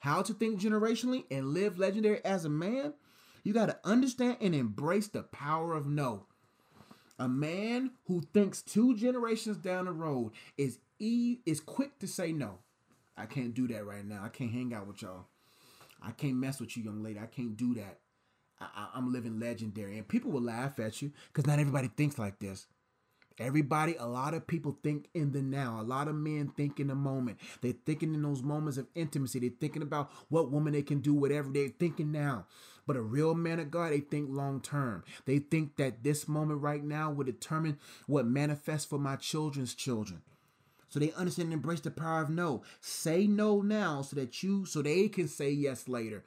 how 0.00 0.20
to 0.20 0.34
think 0.34 0.60
generationally 0.60 1.24
and 1.30 1.54
live 1.54 1.78
legendary 1.78 2.22
as 2.22 2.44
a 2.44 2.50
man 2.50 2.92
you 3.42 3.52
got 3.52 3.66
to 3.66 3.78
understand 3.84 4.38
and 4.40 4.54
embrace 4.54 5.08
the 5.08 5.22
power 5.22 5.74
of 5.74 5.86
no. 5.86 6.26
A 7.18 7.28
man 7.28 7.92
who 8.06 8.22
thinks 8.32 8.62
two 8.62 8.96
generations 8.96 9.56
down 9.56 9.84
the 9.84 9.92
road 9.92 10.32
is 10.56 10.78
e 10.98 11.38
is 11.46 11.60
quick 11.60 11.98
to 12.00 12.06
say 12.06 12.32
no. 12.32 12.58
I 13.16 13.26
can't 13.26 13.54
do 13.54 13.68
that 13.68 13.86
right 13.86 14.04
now. 14.04 14.22
I 14.24 14.28
can't 14.28 14.50
hang 14.50 14.72
out 14.72 14.86
with 14.86 15.02
y'all. 15.02 15.26
I 16.02 16.12
can't 16.12 16.36
mess 16.36 16.60
with 16.60 16.76
you, 16.76 16.82
young 16.82 17.02
lady. 17.02 17.18
I 17.20 17.26
can't 17.26 17.56
do 17.56 17.74
that. 17.74 17.98
I, 18.60 18.88
am 18.96 19.12
living 19.12 19.38
legendary. 19.38 19.98
And 19.98 20.06
people 20.06 20.30
will 20.30 20.42
laugh 20.42 20.78
at 20.78 21.02
you 21.02 21.12
because 21.28 21.46
not 21.46 21.58
everybody 21.58 21.88
thinks 21.88 22.18
like 22.18 22.38
this. 22.38 22.66
Everybody, 23.42 23.96
a 23.98 24.06
lot 24.06 24.34
of 24.34 24.46
people 24.46 24.78
think 24.82 25.08
in 25.14 25.32
the 25.32 25.42
now. 25.42 25.80
A 25.80 25.82
lot 25.82 26.08
of 26.08 26.14
men 26.14 26.52
think 26.56 26.78
in 26.78 26.86
the 26.86 26.94
moment. 26.94 27.38
They're 27.60 27.72
thinking 27.72 28.14
in 28.14 28.22
those 28.22 28.42
moments 28.42 28.78
of 28.78 28.86
intimacy. 28.94 29.40
They're 29.40 29.50
thinking 29.60 29.82
about 29.82 30.10
what 30.28 30.50
woman 30.50 30.72
they 30.72 30.82
can 30.82 31.00
do, 31.00 31.12
whatever 31.12 31.50
they're 31.50 31.68
thinking 31.68 32.12
now. 32.12 32.46
But 32.86 32.96
a 32.96 33.02
real 33.02 33.34
man 33.34 33.60
of 33.60 33.70
God, 33.70 33.92
they 33.92 34.00
think 34.00 34.28
long 34.30 34.60
term. 34.60 35.04
They 35.24 35.38
think 35.38 35.76
that 35.76 36.02
this 36.02 36.28
moment 36.28 36.62
right 36.62 36.82
now 36.82 37.10
will 37.10 37.24
determine 37.24 37.78
what 38.06 38.26
manifests 38.26 38.86
for 38.86 38.98
my 38.98 39.16
children's 39.16 39.74
children. 39.74 40.22
So 40.88 40.98
they 40.98 41.12
understand 41.12 41.46
and 41.46 41.54
embrace 41.54 41.80
the 41.80 41.90
power 41.90 42.20
of 42.20 42.28
no. 42.28 42.62
Say 42.80 43.26
no 43.26 43.62
now 43.62 44.02
so 44.02 44.14
that 44.16 44.42
you, 44.42 44.66
so 44.66 44.82
they 44.82 45.08
can 45.08 45.26
say 45.26 45.50
yes 45.50 45.88
later. 45.88 46.22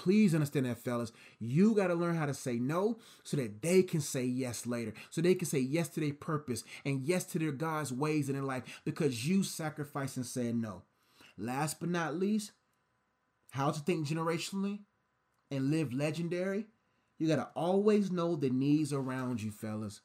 Please 0.00 0.34
understand 0.34 0.64
that, 0.64 0.78
fellas. 0.78 1.12
You 1.38 1.74
got 1.74 1.88
to 1.88 1.94
learn 1.94 2.16
how 2.16 2.24
to 2.24 2.32
say 2.32 2.54
no 2.54 2.96
so 3.22 3.36
that 3.36 3.60
they 3.60 3.82
can 3.82 4.00
say 4.00 4.24
yes 4.24 4.64
later. 4.64 4.94
So 5.10 5.20
they 5.20 5.34
can 5.34 5.46
say 5.46 5.58
yes 5.58 5.90
to 5.90 6.00
their 6.00 6.14
purpose 6.14 6.64
and 6.86 7.02
yes 7.02 7.24
to 7.24 7.38
their 7.38 7.52
God's 7.52 7.92
ways 7.92 8.30
in 8.30 8.34
their 8.34 8.42
life 8.42 8.80
because 8.86 9.28
you 9.28 9.42
sacrificed 9.42 10.16
and 10.16 10.24
said 10.24 10.54
no. 10.54 10.84
Last 11.36 11.80
but 11.80 11.90
not 11.90 12.16
least, 12.16 12.52
how 13.50 13.70
to 13.72 13.78
think 13.78 14.08
generationally 14.08 14.78
and 15.50 15.70
live 15.70 15.92
legendary. 15.92 16.64
You 17.18 17.28
got 17.28 17.36
to 17.36 17.50
always 17.54 18.10
know 18.10 18.36
the 18.36 18.48
needs 18.48 18.94
around 18.94 19.42
you, 19.42 19.50
fellas. 19.50 20.00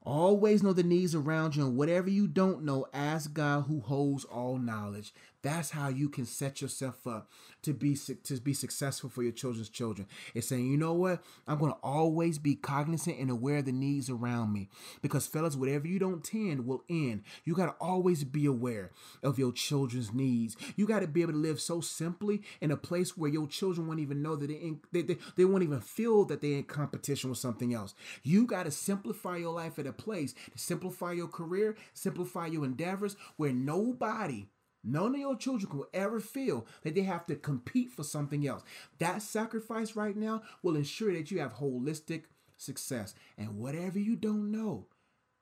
Always 0.00 0.62
know 0.62 0.72
the 0.72 0.82
needs 0.82 1.14
around 1.14 1.56
you, 1.56 1.66
and 1.66 1.76
whatever 1.76 2.08
you 2.08 2.26
don't 2.26 2.62
know, 2.62 2.86
ask 2.94 3.34
God 3.34 3.64
who 3.66 3.80
holds 3.80 4.24
all 4.24 4.56
knowledge. 4.56 5.12
That's 5.46 5.70
how 5.70 5.86
you 5.86 6.08
can 6.08 6.26
set 6.26 6.60
yourself 6.60 7.06
up 7.06 7.30
to 7.62 7.72
be 7.72 7.94
to 7.94 8.40
be 8.40 8.52
successful 8.52 9.08
for 9.08 9.22
your 9.22 9.30
children's 9.30 9.68
children. 9.68 10.08
It's 10.34 10.48
saying, 10.48 10.68
you 10.68 10.76
know 10.76 10.92
what? 10.92 11.22
I'm 11.46 11.60
going 11.60 11.70
to 11.70 11.78
always 11.84 12.40
be 12.40 12.56
cognizant 12.56 13.20
and 13.20 13.30
aware 13.30 13.58
of 13.58 13.66
the 13.66 13.70
needs 13.70 14.10
around 14.10 14.52
me. 14.52 14.70
Because 15.02 15.28
fellas, 15.28 15.54
whatever 15.54 15.86
you 15.86 16.00
don't 16.00 16.24
tend 16.24 16.66
will 16.66 16.82
end. 16.90 17.22
You 17.44 17.54
got 17.54 17.66
to 17.66 17.76
always 17.80 18.24
be 18.24 18.44
aware 18.44 18.90
of 19.22 19.38
your 19.38 19.52
children's 19.52 20.12
needs. 20.12 20.56
You 20.74 20.84
got 20.84 21.02
to 21.02 21.06
be 21.06 21.22
able 21.22 21.34
to 21.34 21.38
live 21.38 21.60
so 21.60 21.80
simply 21.80 22.42
in 22.60 22.72
a 22.72 22.76
place 22.76 23.16
where 23.16 23.30
your 23.30 23.46
children 23.46 23.86
won't 23.86 24.00
even 24.00 24.22
know 24.22 24.34
that 24.34 24.48
they, 24.48 24.54
in, 24.54 24.80
they, 24.90 25.02
they, 25.02 25.16
they 25.36 25.44
won't 25.44 25.62
even 25.62 25.80
feel 25.80 26.24
that 26.24 26.40
they're 26.40 26.58
in 26.58 26.64
competition 26.64 27.30
with 27.30 27.38
something 27.38 27.72
else. 27.72 27.94
You 28.24 28.48
got 28.48 28.64
to 28.64 28.72
simplify 28.72 29.36
your 29.36 29.54
life 29.54 29.78
at 29.78 29.86
a 29.86 29.92
place 29.92 30.32
to 30.32 30.58
simplify 30.58 31.12
your 31.12 31.28
career, 31.28 31.76
simplify 31.94 32.46
your 32.46 32.64
endeavors 32.64 33.14
where 33.36 33.52
nobody 33.52 34.48
None 34.86 35.14
of 35.14 35.20
your 35.20 35.36
children 35.36 35.76
will 35.76 35.88
ever 35.92 36.20
feel 36.20 36.66
that 36.82 36.94
they 36.94 37.02
have 37.02 37.26
to 37.26 37.34
compete 37.34 37.90
for 37.90 38.04
something 38.04 38.46
else. 38.46 38.62
That 38.98 39.20
sacrifice 39.20 39.96
right 39.96 40.16
now 40.16 40.42
will 40.62 40.76
ensure 40.76 41.12
that 41.12 41.30
you 41.30 41.40
have 41.40 41.54
holistic 41.54 42.24
success. 42.56 43.14
And 43.36 43.58
whatever 43.58 43.98
you 43.98 44.14
don't 44.14 44.52
know, 44.52 44.86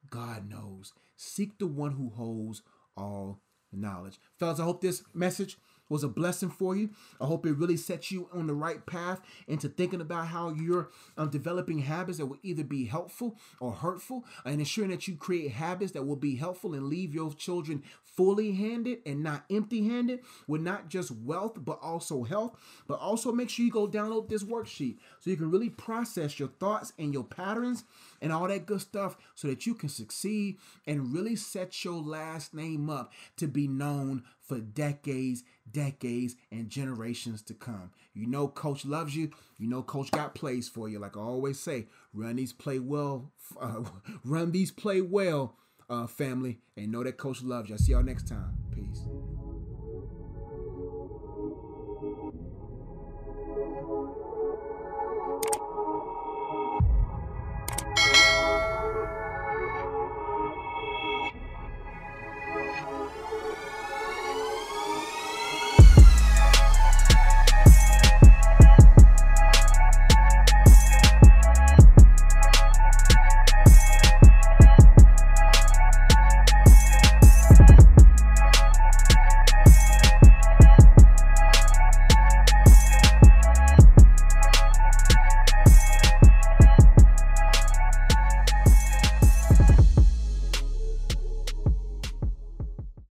God 0.09 0.49
knows. 0.49 0.95
Seek 1.17 1.59
the 1.59 1.67
one 1.67 1.93
who 1.93 2.09
holds 2.09 2.63
all 2.97 3.41
knowledge. 3.71 4.19
Fellas, 4.39 4.61
I 4.61 4.65
hope 4.65 4.81
this 4.81 5.03
message 5.13 5.59
was 5.89 6.05
a 6.05 6.09
blessing 6.09 6.51
for 6.51 6.77
you. 6.77 6.91
I 7.21 7.27
hope 7.27 7.47
it 7.47 7.57
really 7.57 7.77
sets 7.77 8.11
you 8.11 8.29
on 8.33 8.47
the 8.47 8.55
right 8.55 8.85
path 8.87 9.21
into 9.47 9.69
thinking 9.69 10.01
about 10.01 10.29
how 10.29 10.51
you're 10.51 10.91
um, 11.17 11.31
developing 11.31 11.79
habits 11.81 12.19
that 12.19 12.27
will 12.27 12.39
either 12.43 12.65
be 12.65 12.87
helpful 12.87 13.37
or 13.61 13.73
hurtful, 13.73 14.25
and 14.45 14.61
ensuring 14.61 14.91
that 14.91 15.07
you 15.09 15.17
create 15.17 15.53
habits 15.53 15.93
that 15.93 16.07
will 16.07 16.17
be 16.17 16.37
helpful 16.37 16.75
and 16.75 16.87
leave 16.87 17.15
your 17.15 17.33
children 17.33 17.83
fully 18.05 18.53
handed 18.53 18.99
and 19.07 19.23
not 19.23 19.45
empty 19.51 19.89
handed 19.89 20.21
with 20.47 20.61
not 20.61 20.89
just 20.89 21.11
wealth 21.11 21.65
but 21.65 21.79
also 21.83 22.23
health. 22.23 22.57
But 22.87 23.01
also 23.01 23.33
make 23.33 23.51
sure 23.51 23.65
you 23.65 23.73
go 23.73 23.89
download 23.89 24.29
this 24.29 24.45
worksheet 24.45 24.99
so 25.21 25.31
you 25.31 25.37
can 25.37 25.51
really 25.51 25.71
process 25.71 26.39
your 26.39 26.49
thoughts 26.49 26.93
and 26.99 27.13
your 27.13 27.25
patterns 27.25 27.85
and 28.21 28.33
all 28.33 28.49
that 28.49 28.67
good 28.67 28.81
stuff 28.81 29.17
so 29.35 29.49
that 29.49 29.67
you 29.67 29.75
can 29.75 29.89
succeed 29.89 30.59
and 30.87 31.13
really 31.13 31.37
set 31.37 31.85
your 31.85 32.01
last 32.01 32.55
name 32.55 32.89
up 32.89 33.13
to 33.37 33.47
be 33.47 33.67
known 33.69 34.23
for 34.41 34.59
decades, 34.59 35.43
decades, 35.75 36.37
and 36.51 36.71
generations 36.71 37.43
to 37.43 37.53
come. 37.53 37.91
You 38.15 38.27
know, 38.27 38.49
coach 38.49 38.87
loves 38.87 39.15
you. 39.15 39.31
You 39.59 39.69
know, 39.69 39.83
coach 39.83 40.11
got 40.11 40.35
plays 40.35 40.69
for 40.69 40.89
you. 40.89 40.99
Like 40.99 41.19
I 41.19 41.21
always 41.21 41.61
say, 41.61 41.89
run 42.15 42.37
these 42.37 42.55
play 42.55 42.79
well, 42.79 43.31
uh, 43.61 43.83
run 44.25 44.53
these 44.53 44.71
play 44.71 45.03
well, 45.03 45.57
uh, 45.91 46.07
family, 46.07 46.61
and 46.79 46.91
know 46.91 47.05
that 47.05 47.19
coach 47.19 47.43
loves 47.43 47.69
you. 47.69 47.75
I 47.75 47.79
see 47.79 47.93
y'all 47.93 48.03
next 48.03 48.27
time. 48.27 48.57
Peace. 48.75 49.03